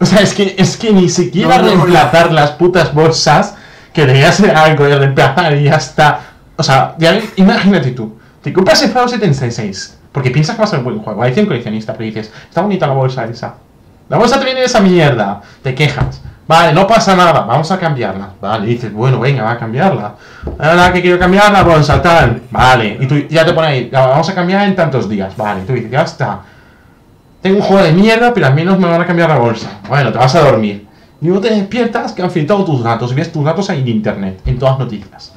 [0.01, 1.84] O sea, es que, es que ni siquiera No, no, no.
[1.84, 3.55] reemplazar las putas bolsas,
[3.92, 6.20] que debería ser algo de reemplazar y ya está.
[6.57, 10.68] O sea, ya, imagínate tú, te compras el Fallout 76, porque piensas que va a
[10.68, 13.55] ser un buen juego, hay un coleccionista, pero dices, está bonita la bolsa esa.
[14.09, 16.20] La bolsa te viene de esa mierda, te quejas.
[16.47, 18.28] Vale, no pasa nada, vamos a cambiarla.
[18.40, 20.14] Vale, dices, bueno, venga, va a cambiarla.
[20.59, 22.42] Ahora que quiero cambiar la bolsa, tal.
[22.51, 25.34] Vale, y tú ya te pone ahí, la vamos a cambiar en tantos días.
[25.36, 26.40] Vale, y tú dices, ya está.
[27.45, 29.78] Tengo un juego de mierda, pero al menos me van a cambiar la bolsa.
[29.86, 30.86] Bueno, te vas a dormir.
[31.20, 33.88] Y luego te despiertas que han filtrado tus datos y ves tus datos ahí en
[33.88, 35.30] internet, en todas noticias.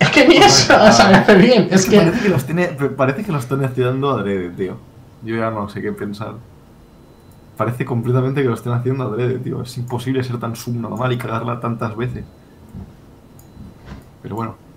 [0.00, 1.68] Es que ni eso, o sea, me hace bien.
[1.70, 1.98] Es que.
[1.98, 4.76] Parece que los tiene, parece que los están haciendo adrede, tío.
[5.22, 6.34] Yo ya no sé qué pensar.
[7.56, 9.62] Parece completamente que lo estén haciendo adrede, tío.
[9.62, 12.24] Es imposible ser tan subnormal y cagarla tantas veces.
[14.20, 14.67] Pero bueno.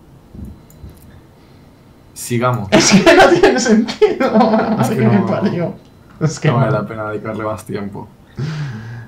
[2.21, 2.67] Sigamos.
[2.71, 4.77] Es que no tiene sentido.
[4.79, 5.73] Es que me no- parió.
[6.19, 8.07] Es que No vale la pena dedicarle más tiempo.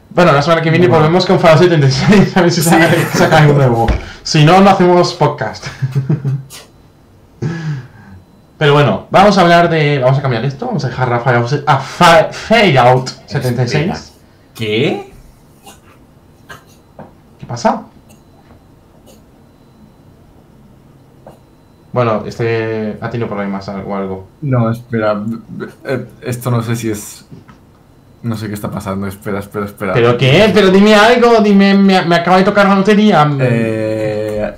[0.09, 1.03] Bueno, la semana que viene Bueno.
[1.03, 2.70] volvemos con Fallout 76 a ver si Sí.
[2.70, 3.88] saca, saca algo nuevo.
[4.24, 5.68] Si no, no hacemos podcast.
[8.57, 9.99] Pero bueno, vamos a hablar de.
[9.99, 10.66] Vamos a cambiar esto.
[10.68, 14.14] Vamos a dejar a Fallout, a Fa- Fallout 76.
[14.55, 15.14] ¿Qué?
[17.39, 17.84] ¿Qué pasa?
[21.94, 24.28] Bueno, este ha tenido problemas o algo.
[24.41, 25.22] No, espera.
[25.86, 27.26] eh, Esto no sé si es.
[28.24, 29.06] No sé qué está pasando.
[29.08, 29.94] Espera, espera, espera.
[29.94, 30.50] ¿Pero qué?
[30.54, 33.30] Pero dime algo, dime, me, me acaba de tocar la lotería.
[33.39, 34.54] Eh,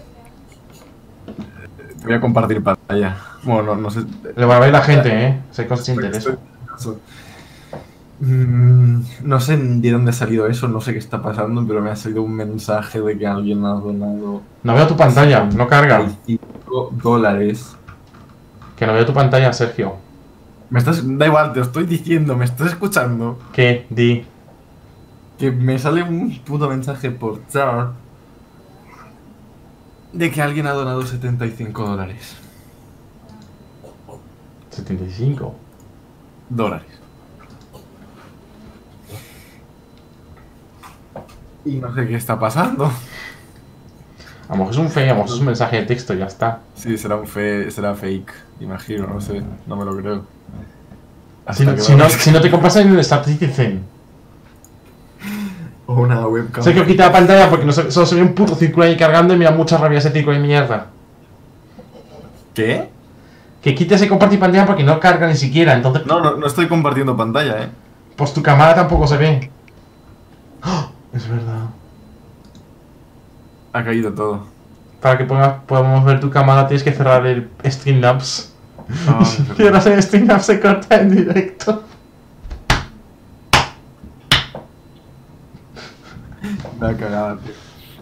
[2.06, 3.18] voy a compartir pantalla.
[3.44, 4.02] Bueno, no, no sé.
[4.36, 5.40] Le va a ver la gente, ¿eh?
[5.52, 6.38] Soy consciente de eso.
[8.20, 11.90] Mm, No sé de dónde ha salido eso, no sé qué está pasando, pero me
[11.92, 16.06] ha salido un mensaje de que alguien ha donado No veo tu pantalla, no carga.
[16.76, 17.76] 5 dólares.
[18.76, 19.96] Que no veo tu pantalla, Sergio.
[20.70, 23.40] Me estás, da igual, te lo estoy diciendo, me estás escuchando.
[23.54, 23.86] ¿Qué?
[23.90, 24.26] Di.
[25.38, 27.90] Que me sale un puto mensaje por chat
[30.12, 32.36] de que alguien ha donado 75 dólares.
[34.70, 35.56] 75.
[36.50, 36.88] Dólares.
[41.66, 42.92] Y no sé qué está pasando.
[44.48, 46.26] A lo mejor es un fake, a lo mejor es un mensaje de texto, ya
[46.26, 46.60] está.
[46.76, 50.24] Sí, será un fe, será fake, imagino, no sé, no me lo creo.
[51.54, 53.84] Si, que no, vamos- si no te compras en el Star Citizen.
[55.88, 56.64] O una webcam.
[56.64, 59.34] Sergio quita la pantalla porque no se- solo se ve un puto círculo ahí cargando
[59.34, 60.88] y me da mucha rabia ese círculo de mierda.
[62.56, 62.90] ¿Qué?
[63.62, 66.06] Que quite ese compartir pantalla porque no carga ni siquiera, entonces.
[66.08, 67.70] No, no, no estoy compartiendo pantalla, eh.
[68.16, 69.52] Pues tu cámara tampoco se ve.
[70.64, 70.88] ¡Ah!
[71.14, 71.65] Es verdad.
[73.76, 74.46] Ha caído todo.
[75.02, 78.54] Para que podamos ver tu cámara tienes que cerrar el Streamlabs.
[79.06, 81.84] Ah, Y es si cierras el Streamlabs se corta en directo.
[86.80, 87.54] Me ha cagado, tío.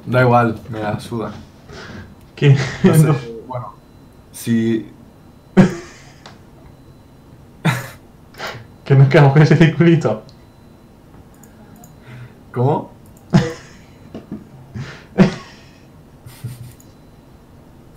[0.06, 1.32] Da igual, me la suda.
[2.36, 3.74] Que No sé, bueno.
[4.32, 4.92] Si.
[8.86, 10.22] que nos quedamos con ese circulito.
[12.52, 12.93] ¿Cómo?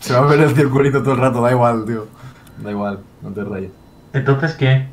[0.07, 2.07] Se va a ver el circulito todo el rato, da igual, tío.
[2.63, 3.73] Da igual, no te rayes.
[4.13, 4.87] Entonces, ¿qué?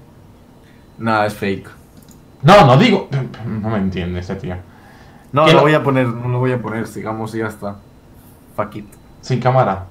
[0.98, 1.70] Nada, es fake.
[2.42, 3.10] No, no digo.
[3.46, 4.56] No me entiende este tío.
[5.32, 7.76] No, ¿Qué lo voy a poner, no lo voy a poner, sigamos y ya está.
[8.56, 8.88] Fuck it.
[9.22, 9.86] Sin cámara.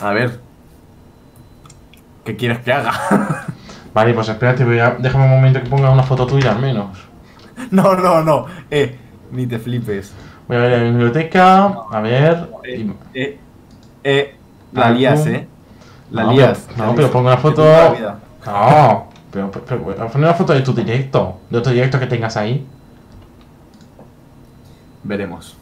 [0.00, 0.40] A ver.
[2.24, 2.92] ¿Qué quieres que haga?
[3.94, 4.90] Vale, pues espérate, voy a...
[4.90, 6.96] déjame un momento que ponga una foto tuya al menos.
[7.72, 8.46] No, no, no.
[8.70, 8.96] Eh,
[9.32, 10.14] ni te flipes.
[10.46, 12.48] Voy a ver la biblioteca, a ver...
[12.62, 13.40] Eh, y- eh,
[14.10, 14.34] eh,
[14.72, 15.46] la lías, eh.
[16.10, 16.66] La No, lías.
[16.74, 17.62] pero- no, pero pongo una foto-.
[18.46, 22.66] No, pero, pero, poner una foto de tu directo, de otro directo que tengas ahí.
[25.02, 25.56] Veremos.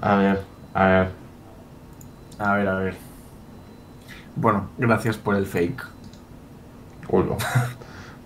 [0.00, 0.42] A ver,
[0.74, 1.10] a ver.
[2.38, 2.96] A ver, a ver.
[4.36, 5.84] Bueno, gracias por el fake.
[7.06, 7.36] Culo.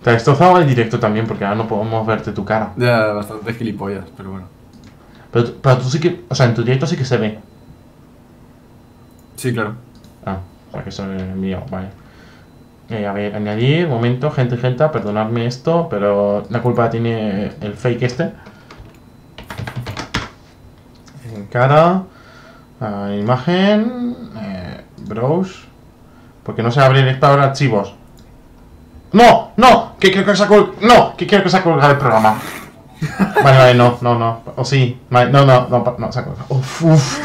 [0.03, 2.71] Te ha destrozado el directo también porque ahora no podemos verte tu cara.
[2.77, 4.47] Ya, bastante gilipollas, pero bueno.
[5.35, 7.39] Pero, tú- pero tú sí que, o sea, en tu directo sí que se ve.
[9.35, 9.75] Sí, claro.
[10.25, 10.37] Ah,
[10.69, 11.89] o sea que eso es mío, vale.
[12.89, 18.03] Eh, a ver, añadir, momento, gente, gente, perdonadme esto, pero la culpa tiene el fake
[18.03, 18.31] este.
[21.33, 22.03] En cara,
[23.19, 25.65] imagen, eh, browse,
[26.43, 27.93] porque no se abre explorador de archivos.
[29.11, 29.51] ¡No!
[29.57, 29.95] ¡No!
[29.99, 31.17] Que quiero que se ha ¡No!
[31.17, 32.39] Que quiero que se ha colgado el programa.
[33.01, 34.41] Vale, vale, no, no, no.
[34.55, 34.99] O sí.
[35.09, 36.45] Vale, no, no, no, no, colgado.
[36.49, 37.19] Uf, uf.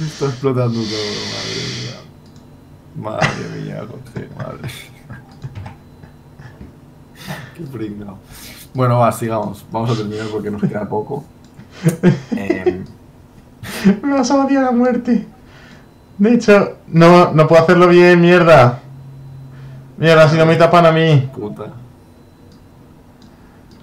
[0.00, 1.96] Está explotando todo, madre mía.
[2.96, 4.68] Madre mía, José, madre.
[7.56, 8.18] Qué pringao.
[8.74, 9.64] Bueno, va, sigamos.
[9.70, 11.24] Vamos a terminar porque nos queda poco.
[14.02, 15.26] Me vas a odiar a muerte.
[16.18, 18.80] De hecho, no, no puedo hacerlo bien, mierda.
[19.96, 21.30] Mierda, si no me tapan a mí.
[21.34, 21.72] puta.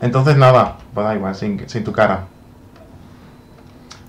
[0.01, 2.27] Entonces nada, pues da igual, sin, sin tu cara.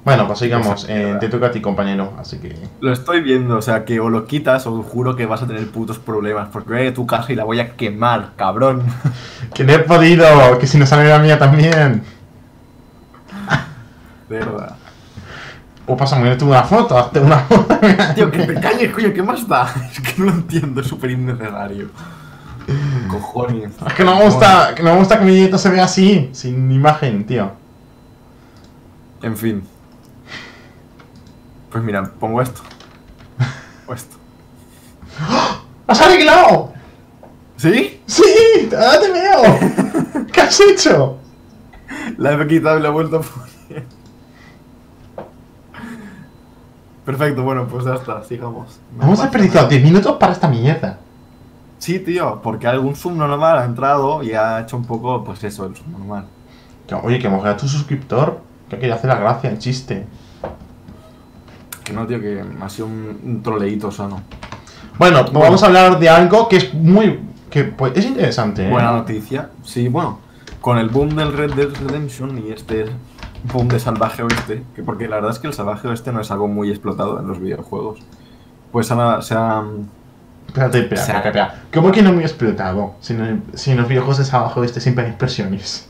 [0.05, 0.87] Bueno, pues sigamos.
[0.89, 2.15] Eh, te toca a ti, compañero.
[2.19, 2.57] Así que.
[2.81, 5.67] Lo estoy viendo, o sea, que o lo quitas o juro que vas a tener
[5.71, 6.49] putos problemas.
[6.51, 8.83] Porque voy a tu casa y la voy a quemar, cabrón.
[9.55, 12.03] Que no he podido, que si no sale la mía también.
[14.29, 14.77] Verdad.
[15.87, 17.77] O pasa a ponerte una foto, hazte una foto.
[18.15, 19.69] Tío, que te calles, coño, ¿qué más da?
[19.93, 21.89] Es que no lo entiendo, es súper innecesario.
[23.09, 23.73] Cojones.
[23.87, 26.31] Es que no me gusta, que no me gusta que mi directo se vea así,
[26.33, 27.53] sin imagen, tío.
[29.23, 29.63] En fin.
[31.71, 32.63] Pues mira, pongo esto.
[33.87, 34.17] O esto.
[35.87, 36.73] ¡Has arreglado!
[37.57, 38.01] ¿Sí?
[38.07, 38.71] ¡Sí!
[38.73, 40.27] ¡Ahora te veo!
[40.33, 41.19] ¿Qué has hecho?
[42.17, 43.85] La he quitado y la he vuelto a poner.
[47.05, 48.81] Perfecto, bueno, pues ya está, sigamos.
[48.97, 49.71] No Hemos desperdiciado nada.
[49.71, 50.99] 10 minutos para esta mierda.
[51.81, 55.75] Sí, tío, porque algún subnormal ha entrado y ha hecho un poco, pues eso, el
[55.75, 56.27] subnormal.
[57.03, 58.41] Oye, que hemos ganado tu suscriptor.
[58.69, 60.07] Que quería hacer la gracia, el chiste.
[61.83, 64.21] Que no, tío, que ha sido un, un troleíto sano.
[64.99, 67.19] Bueno, pues vamos a hablar de algo que es muy.
[67.49, 68.71] que pues, es interesante, ¿eh?
[68.71, 69.51] Buena noticia.
[69.65, 70.19] Sí, bueno,
[70.61, 72.87] con el boom del Red Dead Redemption y este
[73.53, 76.31] boom de Salvaje Oeste, que porque la verdad es que el Salvaje Oeste no es
[76.31, 78.01] algo muy explotado en los videojuegos,
[78.71, 79.89] pues se han...
[80.51, 81.65] Espérate, espera, O sea- espera, espera.
[81.73, 82.95] ¿Cómo que no me he explotado?
[83.01, 85.89] Si, no- si los videojuegos de abajo este siempre hay expresiones.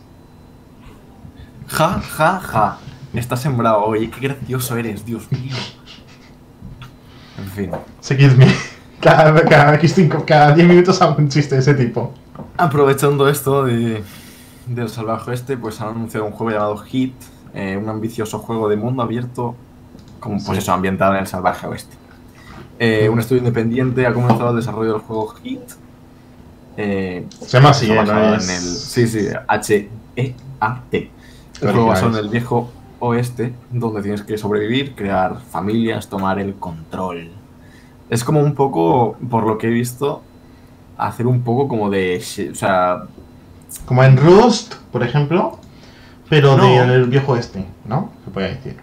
[1.69, 2.79] Ja, ja, ja.
[3.15, 5.57] Está sembrado, oye, qué gracioso eres, Dios mío.
[7.39, 7.71] En fin.
[8.01, 8.47] Seguidme.
[9.01, 12.13] Cada, cada, X5 cada 10 minutos hago un chiste de ese tipo.
[12.59, 14.05] Aprovechando esto de,
[14.67, 17.15] del Salvaje Oeste, pues han anunciado un juego llamado Hit,
[17.55, 19.55] eh, un ambicioso juego de mundo abierto,
[20.21, 20.59] como pues Sí.
[20.59, 21.97] eso, ambientado en el Salvaje Oeste.
[22.83, 25.61] Eh, un estudio independiente ha comenzado el desarrollo del juego Hit.
[26.79, 27.95] Eh, Se llama así, ¿eh?
[27.95, 31.11] No basado es- en el, sí, sí, H-E-A-T.
[31.61, 32.71] El juego basado en el viejo
[33.01, 37.31] oeste, donde tienes que sobrevivir, crear familias, tomar el control.
[38.09, 40.23] Es como un poco, por lo que he visto,
[40.97, 42.19] hacer un poco como de...
[42.51, 43.03] O sea,
[43.85, 45.59] Como en Rust, por ejemplo.
[46.29, 46.65] Pero No.
[46.65, 48.11] del viejo este, ¿no?
[48.25, 48.77] Se puede decir.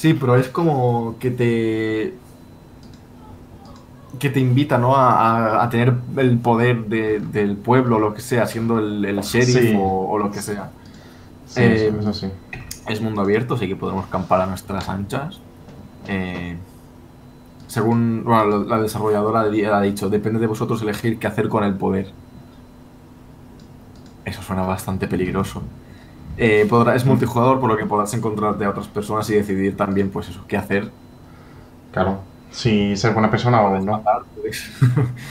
[0.00, 2.14] Sí, pero es como que te...
[4.18, 4.96] que te invita, ¿no?
[4.96, 9.04] A, a- a tener el poder de- del pueblo, o lo que sea, siendo el,
[9.04, 9.74] el sheriff Sí.
[9.78, 10.70] o, o lo que sea.
[11.46, 12.28] Sí, Eh, eso, sí.
[12.88, 15.40] Es mundo abierto, así que podemos campar a nuestras anchas.
[16.08, 16.56] Eh,
[17.68, 22.10] según bueno, la desarrolladora ha dicho, depende de vosotros elegir qué hacer con el poder.
[24.24, 25.62] Eso suena bastante peligroso.
[26.36, 30.10] Eh, podrá- es multijugador, por lo que podrás encontrarte a otras personas y decidir también,
[30.10, 30.90] pues eso, qué hacer.
[31.92, 32.20] Claro.
[32.50, 34.02] Si ser buena persona o no.
[34.40, 34.70] Pues.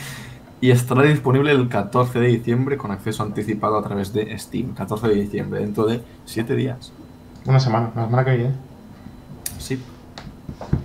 [0.60, 4.74] y estará disponible el 14 de diciembre con acceso anticipado a través de Steam.
[4.74, 6.92] 14 de diciembre, dentro de 7 días.
[7.46, 8.54] Una semana, la semana que viene.
[9.58, 9.82] Sí.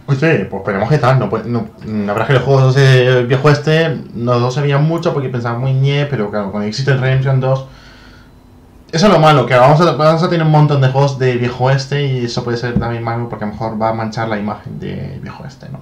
[0.07, 1.19] Oye, pues veremos qué tal.
[1.19, 4.83] No, puede- no, la verdad es que los juegos de viejo este no se veían
[4.85, 7.67] mucho porque pensaba muy ñe, pero claro, cuando existe el Redemption 2.
[8.91, 11.35] Eso es lo malo, que vamos a, vamos a tener un montón de juegos de
[11.35, 14.29] viejo este y eso puede ser también malo porque a lo mejor va a manchar
[14.29, 15.79] la imagen de viejo este, ¿no?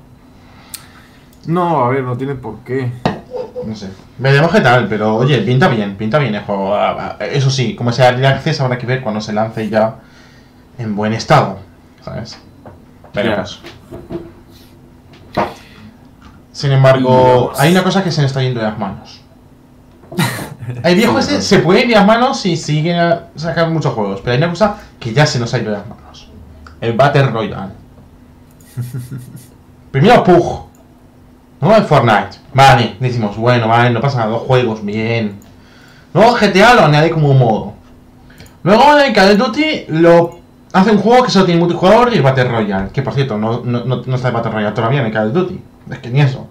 [1.46, 2.92] No, a ver, no tiene por qué.
[3.66, 3.90] No sé.
[4.18, 6.74] Veremos qué tal, pero oye, pinta bien, pinta bien el juego.
[6.76, 9.96] Ah, ah, Eso sí, como sea el acceso habrá que ver cuando se lance ya
[10.78, 11.60] en buen estado.
[12.04, 12.38] ¿Sabes?
[13.14, 13.62] Veremos.
[16.52, 19.22] Sin embargo, hay una cosa que se me está yendo de las manos.
[20.84, 24.22] El viejo ese se puede ir de las manos y sigue a sacar muchos juegos,
[24.22, 26.30] pero hay una cosa que ya se nos ha ido de las manos.
[26.80, 27.74] El Battle Royale.
[29.92, 30.68] Primero Pug.
[31.62, 32.38] No el Fortnite.
[32.54, 35.40] Vale, decimos, bueno, vale, no pasa nada, dos juegos, bien.
[36.14, 37.74] Luego GTA lo añade como un modo.
[38.64, 40.40] Luego en Call of Duty lo
[40.74, 42.90] hace un juego que solo tiene multijugador y el Battle Royale.
[42.92, 45.28] Que por cierto, no, no, no, no está el Battle Royale todavía en el Call
[45.28, 45.62] of Duty.
[45.90, 46.48] Es que ni eso.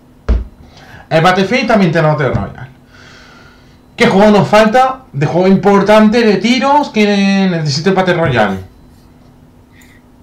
[1.09, 2.72] El Battlefield también tiene Battle Royale.
[4.03, 5.03] ¿Qué juego nos falta?
[5.13, 7.07] De juego importante de tiros que
[7.49, 8.59] necesita el Battle Royale.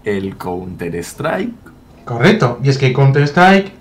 [0.04, 1.54] El Counter Strike.
[2.04, 2.60] Correcto.
[2.62, 3.72] Y es que Counter Strike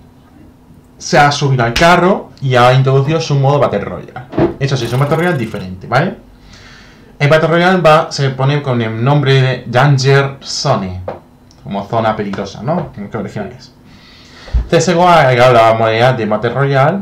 [0.97, 4.27] se ha subido al carro y ha introducido su modo Battle Royale.
[4.57, 6.15] Eso sí, es un Battle Royale diferente, ¿vale?
[7.19, 11.01] El Battle Royale va, se pone con el nombre de Danger Zone,
[11.61, 12.93] como zona peligrosa, ¿no?
[12.95, 13.73] En originales.
[14.71, 16.99] CSGO ha agregado la modalidad de Battle Royale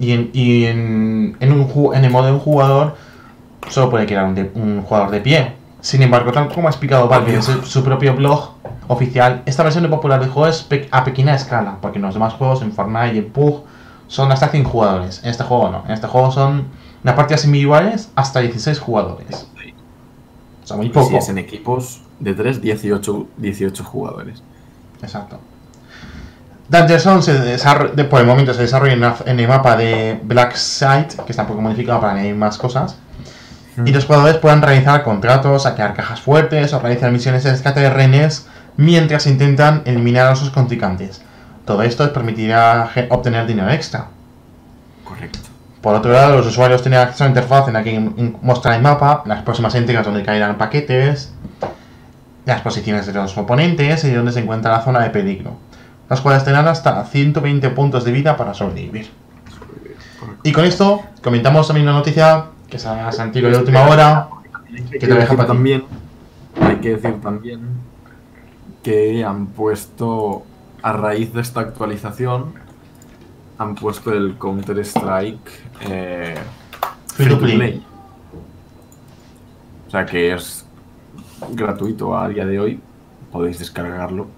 [0.00, 2.94] y en, y en, en un, en el modo de un jugador
[3.68, 5.52] solo puede quedar un, de- un jugador de pie.
[5.80, 8.52] Sin embargo, tal como ha explicado Valve en su, su propio blog
[8.88, 12.14] oficial, esta versión de popular del juego es pe- a pequeña escala, porque en los
[12.14, 13.62] demás juegos, en Fortnite y en PUG,
[14.08, 15.22] son hasta 100 jugadores.
[15.22, 15.84] En este juego no.
[15.86, 16.64] En este juego son
[17.04, 19.46] las partidas individuales hasta 16 jugadores.
[20.64, 21.08] O sea, muy Y poco.
[21.08, 24.42] si es en equipos de 3, 18, 18 jugadores.
[25.02, 25.38] Exacto.
[26.68, 31.16] Danger Zone se de- por el momento se desarrolla en, el mapa de Black Site,
[31.24, 32.96] que está un poco modificado para añadir más cosas.
[33.84, 37.88] Y los jugadores puedan realizar contratos, saquear cajas fuertes o realizar misiones de rescate de
[37.90, 38.46] rehenes
[38.76, 41.22] mientras intentan eliminar a sus contrincantes.
[41.64, 44.06] Todo esto les permitirá obtener dinero extra.
[45.04, 45.38] Correcto.
[45.80, 47.98] Por otro lado, los usuarios tienen acceso a la interfaz en la que
[48.42, 51.32] muestra el mapa, las próximas entregas donde caerán paquetes,
[52.46, 55.56] las posiciones de los oponentes y donde se encuentra la zona de peligro,
[56.08, 59.10] las cuales tendrán hasta 120 puntos de vida para sobrevivir.
[60.42, 64.28] Y con esto comentamos también una noticia que se ha sentido de última hora.
[64.72, 65.84] Hay te que deja para también,
[66.60, 67.60] hay que decir también
[68.82, 70.44] que han puesto,
[70.82, 72.54] a raíz de esta actualización,
[73.58, 75.50] han puesto el Counter Strike
[75.80, 76.36] eh,
[77.14, 77.84] Free to play.
[79.88, 80.64] O sea que es
[81.50, 82.80] gratuito a día de hoy,
[83.32, 84.37] podéis descargarlo.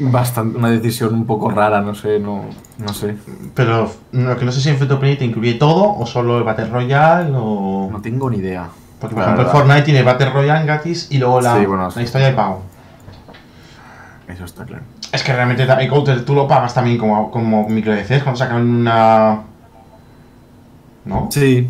[0.00, 2.42] Bastante, una decisión un poco rara, no sé, no,
[2.78, 3.16] no sé.
[3.54, 6.38] Pero lo que no sé si en Free to Play te incluye todo o solo
[6.38, 7.88] el Battle Royale o...
[7.92, 8.68] No tengo ni idea.
[8.98, 9.56] Porque por La ejemplo el.
[9.56, 11.98] Fortnite tiene Battle Royale gratis y luego la, Sí, bueno, sí.
[11.98, 12.62] la historia de pago.
[14.28, 14.84] Eso está claro.
[15.12, 18.62] Es que realmente el Counter tú lo pagas también como, como micro DCs cuando sacan
[18.62, 19.40] una...
[21.04, 21.28] ¿No?
[21.30, 21.68] Sí,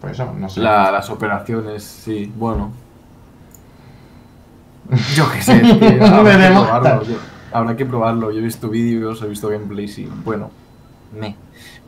[0.00, 0.60] Por eso, no sé.
[0.60, 2.70] La- las operaciones, sí, bueno.
[5.14, 7.16] Yo qué sé, es que habrá, que probarlo, yo-
[7.52, 8.30] habrá que probarlo.
[8.30, 10.50] Yo he visto vídeos, he visto gameplays y bueno,
[11.18, 11.36] me.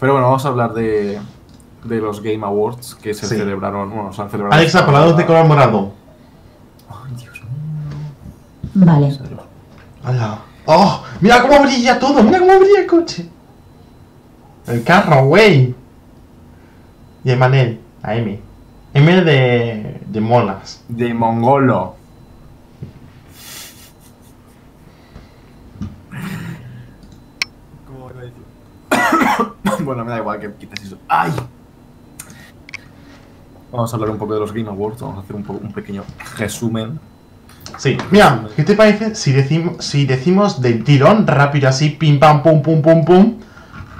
[0.00, 1.20] Pero bueno, vamos a hablar de,
[1.84, 3.36] de los Game Awards que se Sí.
[3.36, 3.90] celebraron.
[3.90, 4.58] Bueno, se han celebrado.
[4.58, 5.92] Alexa, palados de color morado.
[6.88, 8.86] Ay, Dios mío.
[8.86, 9.18] Vale.
[10.02, 10.38] ¡Hala!
[10.66, 11.02] ¡Oh!
[11.20, 12.22] ¡Mira cómo brilla todo!
[12.22, 13.28] ¡Mira cómo brilla el coche!
[14.66, 15.74] El carro, güey.
[17.22, 18.40] Y el Manel, a M.
[18.94, 20.82] M de, de molas.
[20.88, 21.96] De Mongolo.
[27.86, 28.44] ¿Cómo iba a decir?
[29.84, 30.98] Bueno, me da igual que quites eso.
[31.08, 31.32] ¡Ay!
[33.74, 36.04] Vamos a hablar un poco de los Game Awards, vamos a hacer un, pequeño
[36.38, 37.00] resumen.
[37.76, 37.98] Sí.
[38.12, 42.62] Mira, ¿qué te parece si decimos, si decimos del tirón, rápido así, pim pam, pum,
[42.62, 43.34] pum, pum, pum,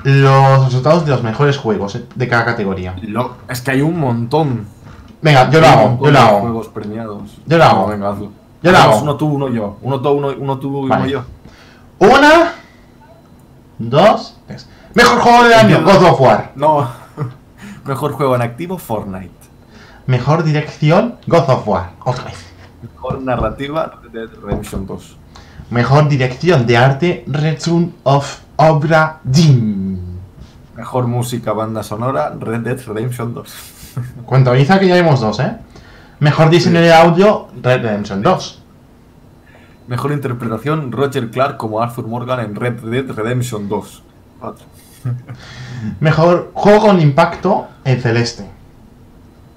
[0.05, 2.95] los resultados de los mejores juegos de cada categoría?
[3.03, 4.67] Lo- es que hay un montón.
[5.21, 6.41] Venga, yo lo hago, yo lo hago.
[6.41, 7.39] juegos premiados.
[7.45, 7.87] Yo lo hago.
[7.89, 8.31] Venga, hazlo.
[8.63, 9.03] Yo lo hago.
[9.03, 9.77] Uno tú, uno yo.
[9.83, 11.25] Uno tú, uno, uno tú y uno yo.
[11.99, 12.53] Una,
[13.79, 14.69] dos, tres.
[14.95, 16.53] Mejor juego del año, God of War.
[16.55, 16.89] No.
[17.85, 19.35] Mejor juego en activo, Fortnite.
[20.07, 21.91] Mejor dirección, God of War.
[22.05, 22.47] Otra vez.
[22.83, 25.17] Mejor narrativa, Red Dead Redemption 2.
[25.71, 30.21] Mejor dirección de arte, Return of Obra Dinn.
[30.77, 33.55] Mejor música, banda sonora, Red Dead Redemption 2.
[34.27, 35.57] Cuentabiliza que ya vemos dos, ¿eh?
[36.21, 38.63] Mejor diseño de audio, Red Redemption 2.
[39.89, 44.03] Mejor interpretación, Roger Clark como Arthur Morgan en Red Dead Redemption 2.
[44.39, 44.67] Cuatro.
[46.01, 48.49] Mejor juego con impacto, el Celeste.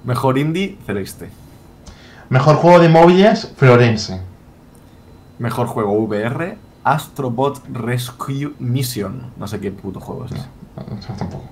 [0.04, 1.30] Mejor indie, Celeste.
[2.28, 4.20] Mejor juego de móviles, Florence.
[5.38, 9.32] Mejor juego VR, Astrobot Rescue Mission.
[9.36, 10.32] No sé qué puto juego es.
[10.32, 11.44] No, tampoco.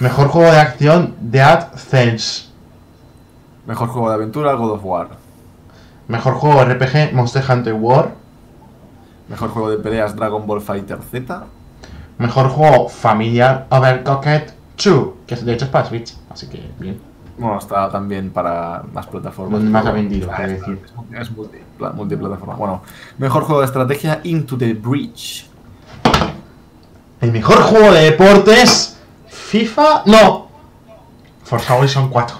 [0.00, 2.50] Mejor juego de acción, Dead Cells.
[3.66, 5.08] Mejor juego de aventura, God of War.
[6.08, 8.14] Mejor juego RPG, Monster Hunter War.
[9.28, 11.46] Mejor juego de peleas, Dragon Ball Fighter Z.
[12.18, 14.50] Mejor juego familiar, Overcooked
[14.82, 15.08] 2.
[15.26, 17.00] Que de hecho es para Switch, así que bien.
[17.38, 19.58] Bueno, está también para más plataformas.
[19.58, 20.82] Donde más ha vendido, es- decir.
[21.20, 22.54] Es multipla- multiplataforma.
[22.54, 22.82] Bueno,
[23.18, 25.46] mejor juego de estrategia, Into the Breach.
[27.20, 28.98] El mejor juego de deportes,
[29.28, 30.02] FIFA.
[30.06, 30.48] No,
[31.44, 32.36] Forza Horizon 4.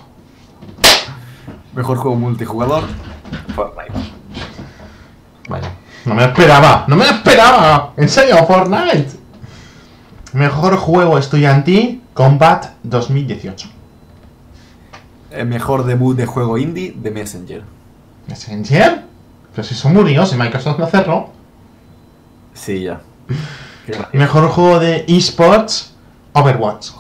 [1.75, 2.85] Mejor juego multijugador,
[3.55, 3.93] Fortnite.
[5.49, 5.67] Vale.
[6.07, 7.93] No me lo esperaba, no me lo esperaba.
[7.97, 9.09] En serio, Fortnite.
[10.37, 13.69] Mejor juego estudiantil, Combat 2018.
[15.31, 17.65] El mejor debut de juego indie, The Messenger.
[18.29, 19.07] ¿Messenger?
[19.55, 21.31] Pero si son murió, si Microsoft lo cerró.
[22.53, 23.01] Sí, ya.
[24.13, 25.95] Mejor juego de esports,
[26.35, 26.91] Overwatch.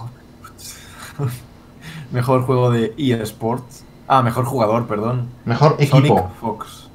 [2.12, 3.84] Mejor juego de eSports.
[4.08, 5.28] Ah, mejor jugador, perdón.
[5.44, 5.98] Mejor equipo.
[5.98, 6.88] Sonic Fox.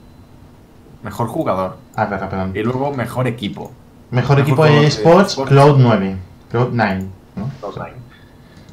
[1.03, 1.77] Mejor jugador.
[1.95, 2.51] Ah, perdón, perdón.
[2.55, 3.71] Y luego mejor equipo.
[4.09, 5.51] Mejor mejor equipo de de esports, esports.
[5.51, 6.30] Cloud 9.
[6.51, 7.05] Cloud 9.
[7.35, 7.49] ¿no?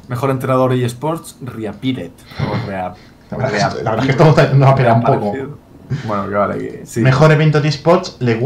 [0.07, 2.11] Mejor entrenador de eSports, Ria Piret.
[2.39, 2.67] O
[3.31, 5.33] La verdad, es que- la verdad es que estamos teniendo una pena un poco.
[6.05, 7.01] Bueno, que vale, que sí.
[7.01, 8.43] Mejor evento de esports, League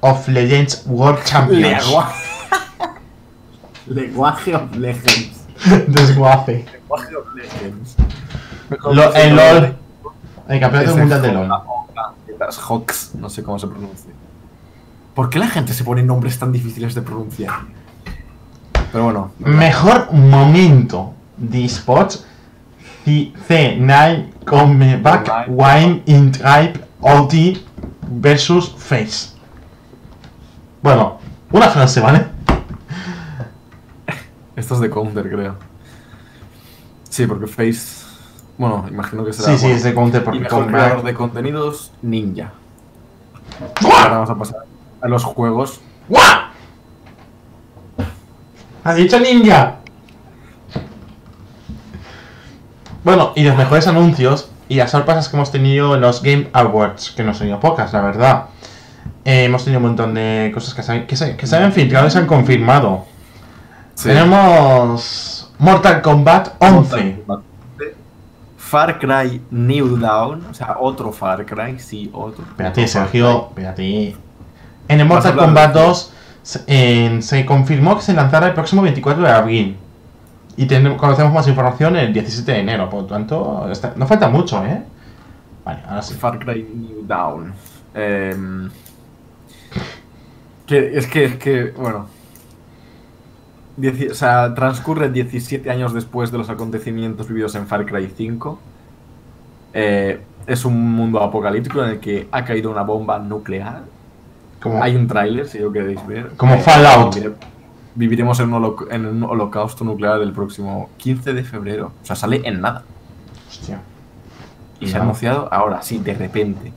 [0.00, 1.84] of Legends World Champions.
[3.86, 5.40] Lenguaje of Legends.
[5.88, 6.64] Desguace.
[6.72, 7.96] Lenguaje of Legends.
[8.92, 9.76] Lo- el LOL.
[10.48, 11.48] El campeonato mundial de LOL.
[12.38, 14.10] Las Hawks, no sé cómo se pronuncia.
[15.14, 17.52] ¿Por qué la gente se pone nombres tan difíciles de pronunciar?
[18.92, 19.30] Pero bueno.
[19.38, 22.26] Mejor momento de esports,
[23.04, 27.34] C- C9 Comeback Wine in Tribe OT
[28.08, 29.30] versus Face.
[30.82, 31.18] Bueno,
[31.52, 32.26] una frase, ¿vale?
[34.56, 35.56] Esto es de Counter, creo.
[37.08, 38.04] Sí, porque Face.
[38.58, 39.52] Bueno, imagino que será.
[39.52, 40.82] Sí, sí, es de counter Y porque mejor Comeback.
[40.84, 42.52] creador de contenidos, Ninja.
[43.82, 44.58] Ahora vamos a pasar
[45.00, 45.80] a los juegos.
[46.08, 46.49] ¡Guau!
[48.84, 49.76] ¡Has dicho ninja!
[53.04, 57.10] Bueno, y los mejores anuncios y las sorpresas que hemos tenido en los Game Awards,
[57.12, 58.44] que no han sido pocas, la verdad.
[59.24, 62.06] Eh, hemos tenido un montón de cosas que se, que se, que se han filtrado
[62.06, 63.04] y se han confirmado.
[64.02, 67.22] Tenemos Mortal Kombat 11.
[68.56, 72.44] Far Cry New Dawn, o sea, otro Far Cry, sí, otro.
[72.44, 74.16] Espérate, Sergio, espérate.
[74.88, 76.12] En el Mortal Kombat de- 2
[76.42, 79.76] se, confirmó que se lanzará el próximo 24 de abril.
[80.56, 80.66] Y
[80.96, 83.66] conocemos más información el 17 de enero, por lo tanto,
[83.96, 84.82] no falta mucho, ¿eh?
[85.64, 86.14] Vale, ahora sí.
[86.14, 87.52] Far Cry New Dawn.
[87.94, 88.70] Em,
[90.68, 92.06] es que, es que, bueno.
[94.10, 98.58] O sea, transcurre 17 años después de los acontecimientos vividos en Far Cry 5.
[99.72, 103.84] Eh, es un mundo apocalíptico en el que ha caído una bomba nuclear.
[104.60, 106.30] Como, Hay un tráiler, si lo queréis ver.
[106.36, 107.14] Como Fallout.
[107.14, 107.34] vivire-
[107.94, 111.92] Viviremos en un, holoc- en un holocausto nuclear el próximo 15 de febrero.
[112.02, 112.84] O sea, sale en nada.
[113.48, 113.80] hostia.
[114.78, 116.72] Y se ha anunciado ahora, sí, de repente.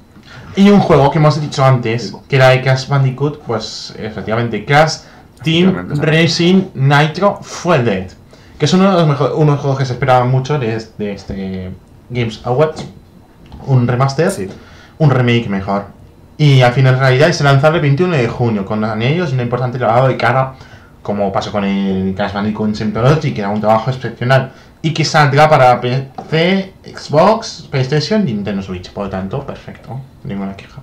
[0.55, 4.97] Y un juego que hemos dicho antes, que era de Crash Bandicoot, pues efectivamente, Crash
[5.43, 5.89] Team.
[6.01, 8.11] Racing Nitro Fueled.
[8.57, 11.71] Que es uno de los mejores, unos juegos que se esperaban mucho de este
[12.09, 12.85] Games Awards.
[13.67, 14.31] Un remaster.
[14.31, 14.49] Sí.
[14.97, 15.85] un remake mejor.
[16.37, 19.77] Y al final, realidad, se lanzará el 21 de junio con anillos y un importante
[19.77, 20.55] lavado de cara,
[21.01, 24.51] como pasó con el Crash Bandicoot Symptomology, que era un trabajo excepcional.
[24.81, 28.91] Y que saldrá para PC, Xbox, PlayStation y Nintendo Switch.
[28.91, 30.01] Por lo tanto, perfecto.
[30.25, 30.81] Ninguna queja.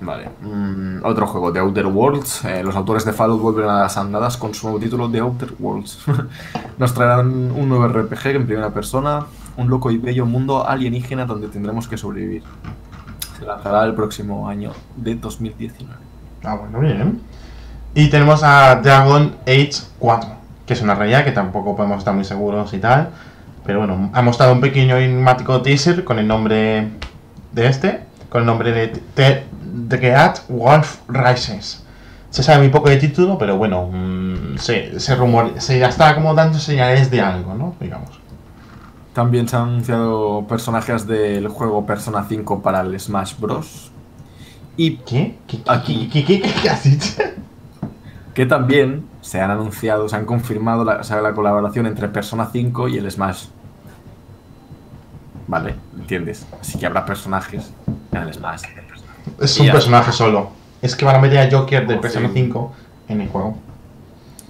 [0.00, 0.28] Vale.
[0.40, 2.44] Mm, otro juego, The Outer Worlds.
[2.44, 5.54] Eh, los autores de Fallout vuelven a las andadas con su nuevo título, The Outer
[5.58, 5.98] Worlds.
[6.78, 9.26] Nos traerán un nuevo RPG en primera persona,
[9.56, 12.42] un loco y bello mundo alienígena donde tendremos que sobrevivir.
[13.42, 15.92] Se lanzará el próximo año de 2019.
[16.44, 17.20] Ah, bueno, bien.
[17.92, 20.30] Y tenemos a Dragon Age 4,
[20.64, 23.08] que es una realidad que tampoco podemos estar muy seguros y tal.
[23.66, 26.88] Pero bueno, ha mostrado un pequeño enigmático teaser con el nombre
[27.50, 29.44] de este, con el nombre de The,
[29.88, 31.84] The Wolf Rises.
[32.30, 36.14] Se sabe muy poco de título, pero bueno, mm, se, se rumor, se ya está
[36.14, 37.74] como dando señales de algo, ¿no?
[37.80, 38.21] Digamos.
[39.12, 43.90] También se han anunciado personajes del juego Persona 5 para el Smash Bros.
[44.76, 45.36] Y ¿Qué?
[45.46, 46.08] ¿Qué, Aquí.
[46.10, 47.22] qué, qué, qué, qué has dicho?
[48.32, 52.48] que también se han anunciado, se han confirmado la, o sea, la colaboración entre Persona
[52.50, 53.44] 5 y el Smash.
[55.46, 56.46] Vale, ¿entiendes?
[56.60, 57.70] Así que habrá personajes
[58.12, 58.62] en el Smash.
[59.40, 60.50] Es un personaje solo.
[60.80, 62.34] es que van a meter a Joker de Oh, Persona sí.
[62.34, 62.72] 5
[63.08, 63.56] en el juego.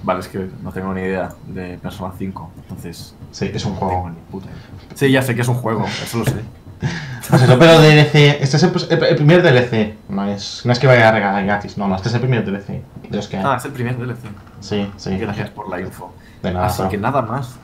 [0.05, 4.11] Vale, es que no tengo ni idea de Persona 5, entonces Sí, es un juego.
[4.30, 4.48] puta.
[4.94, 6.36] Sí, ya sé que es un juego, eso lo sé.
[7.30, 10.78] Pues eso, pero DLC, este es el, el- el primer DLC, no es, no es
[10.80, 13.36] que vaya a regalar gratis, no, no, este es el primer DLC de los que
[13.38, 13.44] hay.
[13.46, 14.18] Ah, es el primer DLC.
[14.61, 15.16] Sí, sí.
[15.16, 16.12] Gracias por la info.
[16.42, 16.66] De nada.
[16.66, 17.55] Así pero- que nada más.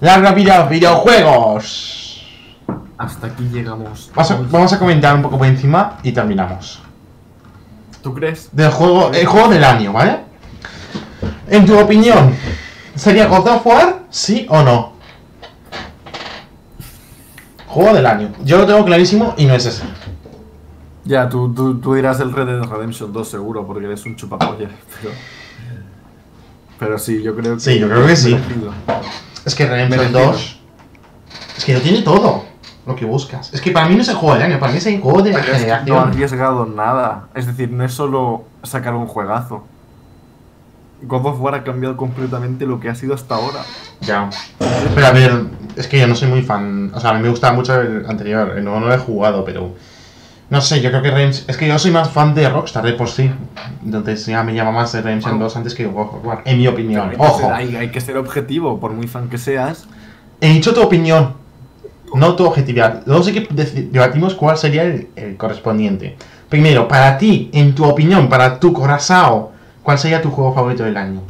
[0.00, 2.26] Larga vida videojuegos.
[2.98, 4.10] Hasta aquí llegamos.
[4.14, 6.82] Vamos a, vamos a comentar un poco por encima y terminamos.
[8.02, 8.50] ¿Tú crees?
[8.52, 10.18] Del juego, el juego del año, ¿vale?
[11.52, 12.34] En tu opinión,
[12.94, 14.04] ¿sería God of War?
[14.08, 14.94] ¿Sí o no?
[17.66, 18.32] Juego del año.
[18.42, 19.82] Yo lo tengo clarísimo y no es ese.
[21.04, 24.70] Ya, tú, tú, tú dirás el Red Dead Redemption 2 seguro, porque eres un chupapollas,
[25.02, 25.14] pero...
[26.78, 27.60] Pero sí, yo creo que...
[27.60, 28.34] Sí, yo creo que sí.
[28.34, 28.72] merecido.
[29.44, 30.32] Es que Redemption Merecido.
[30.32, 30.60] 2.
[31.58, 32.44] Es que no tiene todo
[32.86, 33.52] lo que buscas.
[33.52, 35.20] Es que para mí no es el juego del año, para mí es el juego
[35.20, 35.98] de la que no ha generación.
[35.98, 37.28] arriesgado nada.
[37.34, 39.66] Es decir, no es solo sacar un juegazo.
[41.02, 43.60] God of War ha cambiado completamente lo que ha sido hasta ahora.
[44.00, 44.30] Ya.
[44.94, 45.44] Pero a ver,
[45.76, 46.90] es que yo no soy muy fan.
[46.94, 48.54] O sea, a mí me gustaba mucho el anterior.
[48.56, 49.74] El nuevo no lo he jugado, pero.
[50.50, 51.46] No sé, yo creo que Redemption.
[51.48, 53.30] Es que yo soy más fan de Rockstar de por sí.
[53.84, 55.44] Entonces ya me llama más de Redemption Bueno.
[55.46, 56.42] 2 antes que God of War.
[56.44, 57.08] En mi opinión.
[57.10, 57.40] Pero hay que Ojo.
[57.46, 59.86] ser- Hay, hay que ser objetivo, por muy fan que seas.
[60.40, 61.34] He dicho tu opinión.
[62.14, 63.02] No tu objetividad.
[63.06, 63.48] Luego sí que
[63.90, 66.16] debatimos cuál sería el, el correspondiente.
[66.50, 69.46] Primero, para ti, en tu opinión, para tu corazón,
[69.82, 71.20] ¿cuál sería tu juego favorito del año?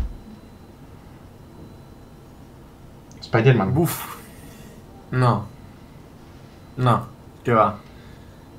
[3.21, 3.77] Spider-Man.
[3.77, 4.05] Uf.
[5.11, 5.47] No.
[6.77, 7.07] No.
[7.45, 7.79] ¿Qué va?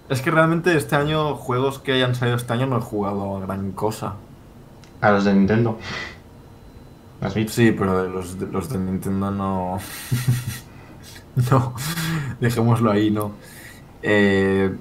[0.10, 3.40] Es que realmente este año, juegos que hayan salido este año no he jugado a
[3.40, 4.16] gran cosa.
[5.02, 5.78] A los de Nintendo.
[7.22, 7.54] ¿Has visto?
[7.54, 9.80] Sí, pero de los, de los de Nintendo no.
[11.52, 11.74] no.
[12.40, 13.32] Dejémoslo ahí, no.
[14.02, 14.76] Eh,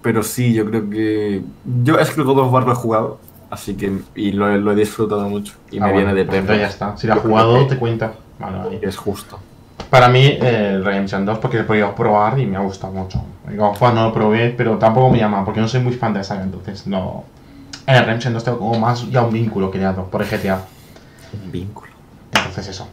[0.00, 1.44] pero sí, yo creo que.
[1.82, 3.20] Yo es que God of War lo he jugado.
[3.54, 3.92] Así que.
[4.16, 5.54] Y lo, he- lo he disfrutado mucho.
[5.70, 6.54] Y Ah, me bueno, viene de pues perro.
[6.54, 6.96] entonces ya está.
[6.96, 8.12] Si lo has jugado, te cuenta.
[8.38, 8.78] Vale, vale.
[8.82, 9.38] Es justo.
[9.90, 12.92] Para mí, eh, el Redemption 2, porque lo he podido probar y me ha gustado
[12.92, 13.22] mucho.
[13.48, 16.18] El God no lo probé, pero tampoco me llama, porque no soy muy fan de
[16.20, 17.24] la saga, entonces no.
[17.86, 20.60] En el Redemption 2 tengo como más ya un vínculo creado por el GTA.
[21.44, 21.92] Un vínculo.
[22.34, 22.88] Entonces eso.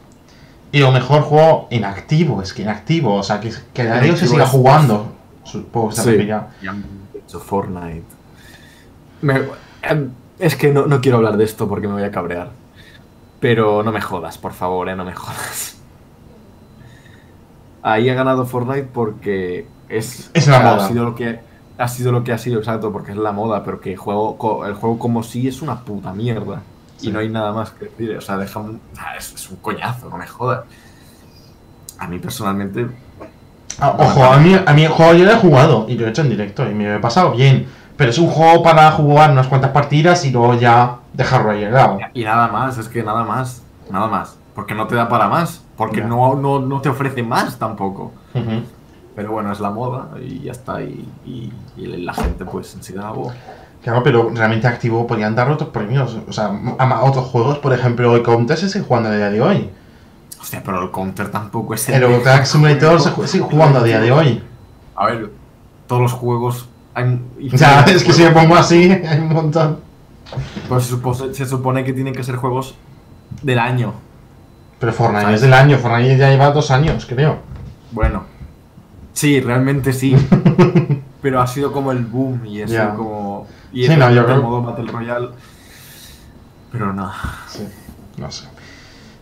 [0.71, 4.15] Y lo mejor juego en activo, es que en activo, o sea, que, que hoy
[4.15, 5.13] se siga jugando.
[5.43, 6.09] Supongo que se Sí.
[6.11, 6.47] refería.
[6.61, 6.83] Y han
[7.15, 8.03] hecho Fortnite.
[9.21, 9.41] Me-
[9.83, 10.09] em,
[10.41, 12.49] es que no, no quiero hablar de esto porque me voy a cabrear.
[13.39, 15.77] Pero no me jodas, por favor, eh, no me jodas.
[17.83, 20.85] Ahí ha ganado Fortnite porque es, Es la moda.
[20.85, 21.39] Ha sido lo que
[21.77, 24.65] ha sido lo que ha sido, exacto, porque es la moda, pero que el juego,
[24.67, 26.61] el juego como sí es una puta mierda.
[26.97, 27.09] Sí.
[27.09, 28.15] Y no hay nada más que decir.
[28.15, 30.65] O sea, deja un- ah, es, es un coñazo, no me jodas.
[31.97, 32.87] A mí personalmente
[33.79, 36.09] Ah, ojo, a mí, a mí el juego yo lo he jugado y lo he
[36.09, 37.65] hecho en directo y me lo he pasado bien.
[38.01, 41.99] Pero es un juego para jugar unas cuantas partidas y luego ya dejarlo ahí lado.
[42.15, 43.61] Y nada más, es que nada más,
[43.91, 44.39] nada más.
[44.55, 48.11] Porque no te da para más, porque no, no, no te ofrece más tampoco.
[49.15, 50.81] Pero bueno, es la moda y ya está.
[50.81, 53.31] Y, y- y la gente pues en sí da bo.
[53.83, 56.17] Claro, pero realmente activo podrían dar otros premios.
[56.27, 59.41] O sea, a otros juegos, por ejemplo, el Counter se sigue jugando a día de
[59.41, 59.69] hoy.
[60.41, 64.11] Hostia, pero el counter tampoco es El Eurotrack Simulator se sigue jugando a día de
[64.11, 64.43] hoy.
[64.95, 65.29] A ver,
[65.85, 66.67] todos los juegos.
[66.95, 69.79] O sea, es que si me pongo así, hay un montón.
[70.67, 70.85] pues
[71.33, 72.75] se, supone, que tienen que ser juegos
[73.41, 73.93] del año.
[74.79, 75.35] Pero Fortnite ¿Sabes?
[75.37, 77.37] es del año, Fortnite ya lleva dos años, creo.
[77.91, 78.23] Bueno,
[79.13, 80.15] sí, realmente sí.
[81.21, 82.93] pero ha sido como el boom y eso Ya.
[82.95, 83.47] como.
[83.71, 85.29] Y Sí, el, no, yo creo- modo Battle Royale.
[86.71, 87.11] Pero no.
[87.47, 87.67] Sí,
[88.17, 88.45] no sé.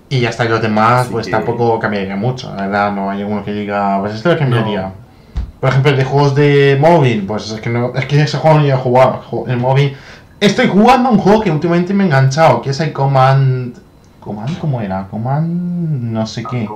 [0.10, 2.54] Y ya está, y los demás, Así pues que- tampoco cambiaría mucho.
[2.56, 4.94] La verdad, no hay uno que diga, pues esto lo cambiaría.
[5.60, 8.60] Por ejemplo, el de juegos de móvil, pues es que no, es que ese juego
[8.60, 9.22] ni he jugado.
[9.48, 9.96] El móvil.
[10.40, 13.78] Estoy jugando un juego que últimamente me he enganchado, que es el Command.
[14.22, 15.08] ¿Command cómo era?
[15.08, 16.12] Command.
[16.12, 16.70] no sé qué.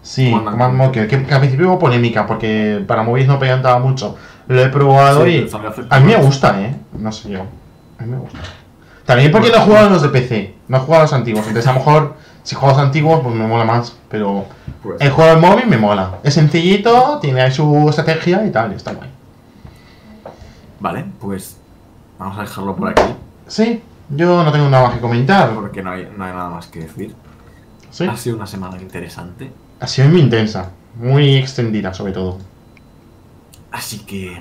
[0.00, 0.74] Sí, Command.
[0.74, 4.16] Mocker, que, que al principio hubo polémica porque para móviles no pegantaba mucho.
[4.46, 5.86] Lo he probado Sí, y.
[5.90, 6.74] A mí me gusta, eh.
[6.98, 7.42] No sé yo.
[7.98, 8.38] A mí me gusta.
[9.04, 11.46] También porque no he jugado los de PC, no he jugado a los antiguos.
[11.46, 13.96] Entonces a lo mejor si juego a los antiguos pues me mola más.
[14.08, 14.44] Pero
[14.82, 16.18] Pues, el juego del móvil me mola.
[16.22, 19.10] Es sencillito, tiene ahí su estrategia y tal, y está guay.
[20.80, 21.56] Vale, pues
[22.18, 23.02] vamos a dejarlo por aquí,
[23.46, 25.54] Sí, yo no tengo nada más que comentar.
[25.54, 27.14] porque no hay, no hay nada más que decir.
[27.90, 29.50] Sí, Ha sido una semana interesante,
[29.80, 32.38] ha sido muy intensa, muy extendida sobre todo.
[33.72, 34.40] así que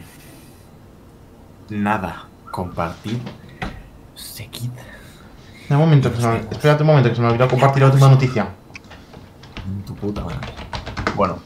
[1.70, 3.18] nada, compartid,
[4.16, 4.72] seguid.
[5.70, 8.08] Un momento, que se me, espérate un momento que se me olvidó compartir la última
[8.08, 8.48] noticia.
[9.86, 10.38] Tu puta madre.
[11.16, 11.40] Bueno,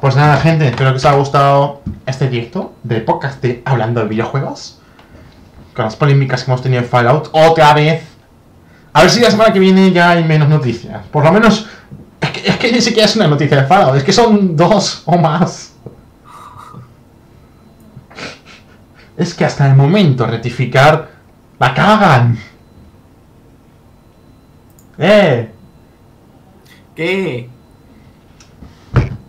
[0.00, 4.08] Pues nada, gente, espero que os haya gustado este directo de podcast de Hablando de
[4.08, 4.80] Videojuegos.
[5.74, 8.02] con las polémicas que hemos tenido en Fallout, otra vez.
[8.92, 11.06] A ver si la semana que viene ya hay menos noticias.
[11.12, 11.68] Por lo menos,
[12.20, 15.02] es que, es que ni siquiera es una noticia de Fallout, es que son dos
[15.04, 15.74] o más.
[19.16, 21.10] Es que hasta el momento rectificar
[21.60, 22.38] la cagan.
[24.98, 25.50] ¡Eh!
[26.94, 27.48] ¿Qué?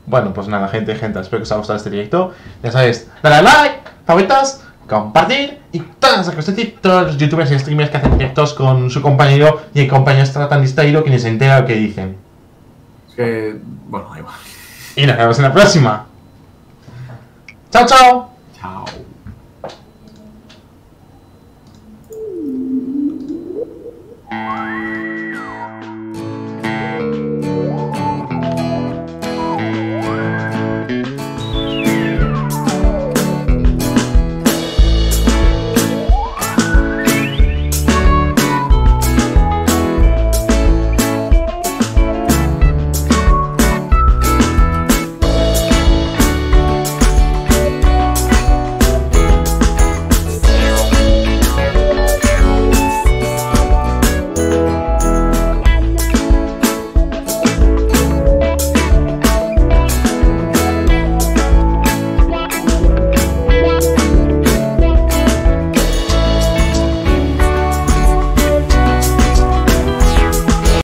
[0.05, 2.33] Bueno, pues nada, gente, gente, espero que os haya gustado este directo.
[2.63, 7.91] Ya sabéis, dale like, favoritas, compartir y todas las cosas todos los youtubers y streamers
[7.91, 11.29] que hacen directos con su compañero y el compañero está tan distraído que ni se
[11.29, 12.17] entera lo que dicen.
[13.07, 13.59] Es que.
[13.87, 14.35] Bueno, da igual.
[14.95, 16.07] Y nos vemos en la próxima.
[17.69, 18.29] ¡Chao, chao!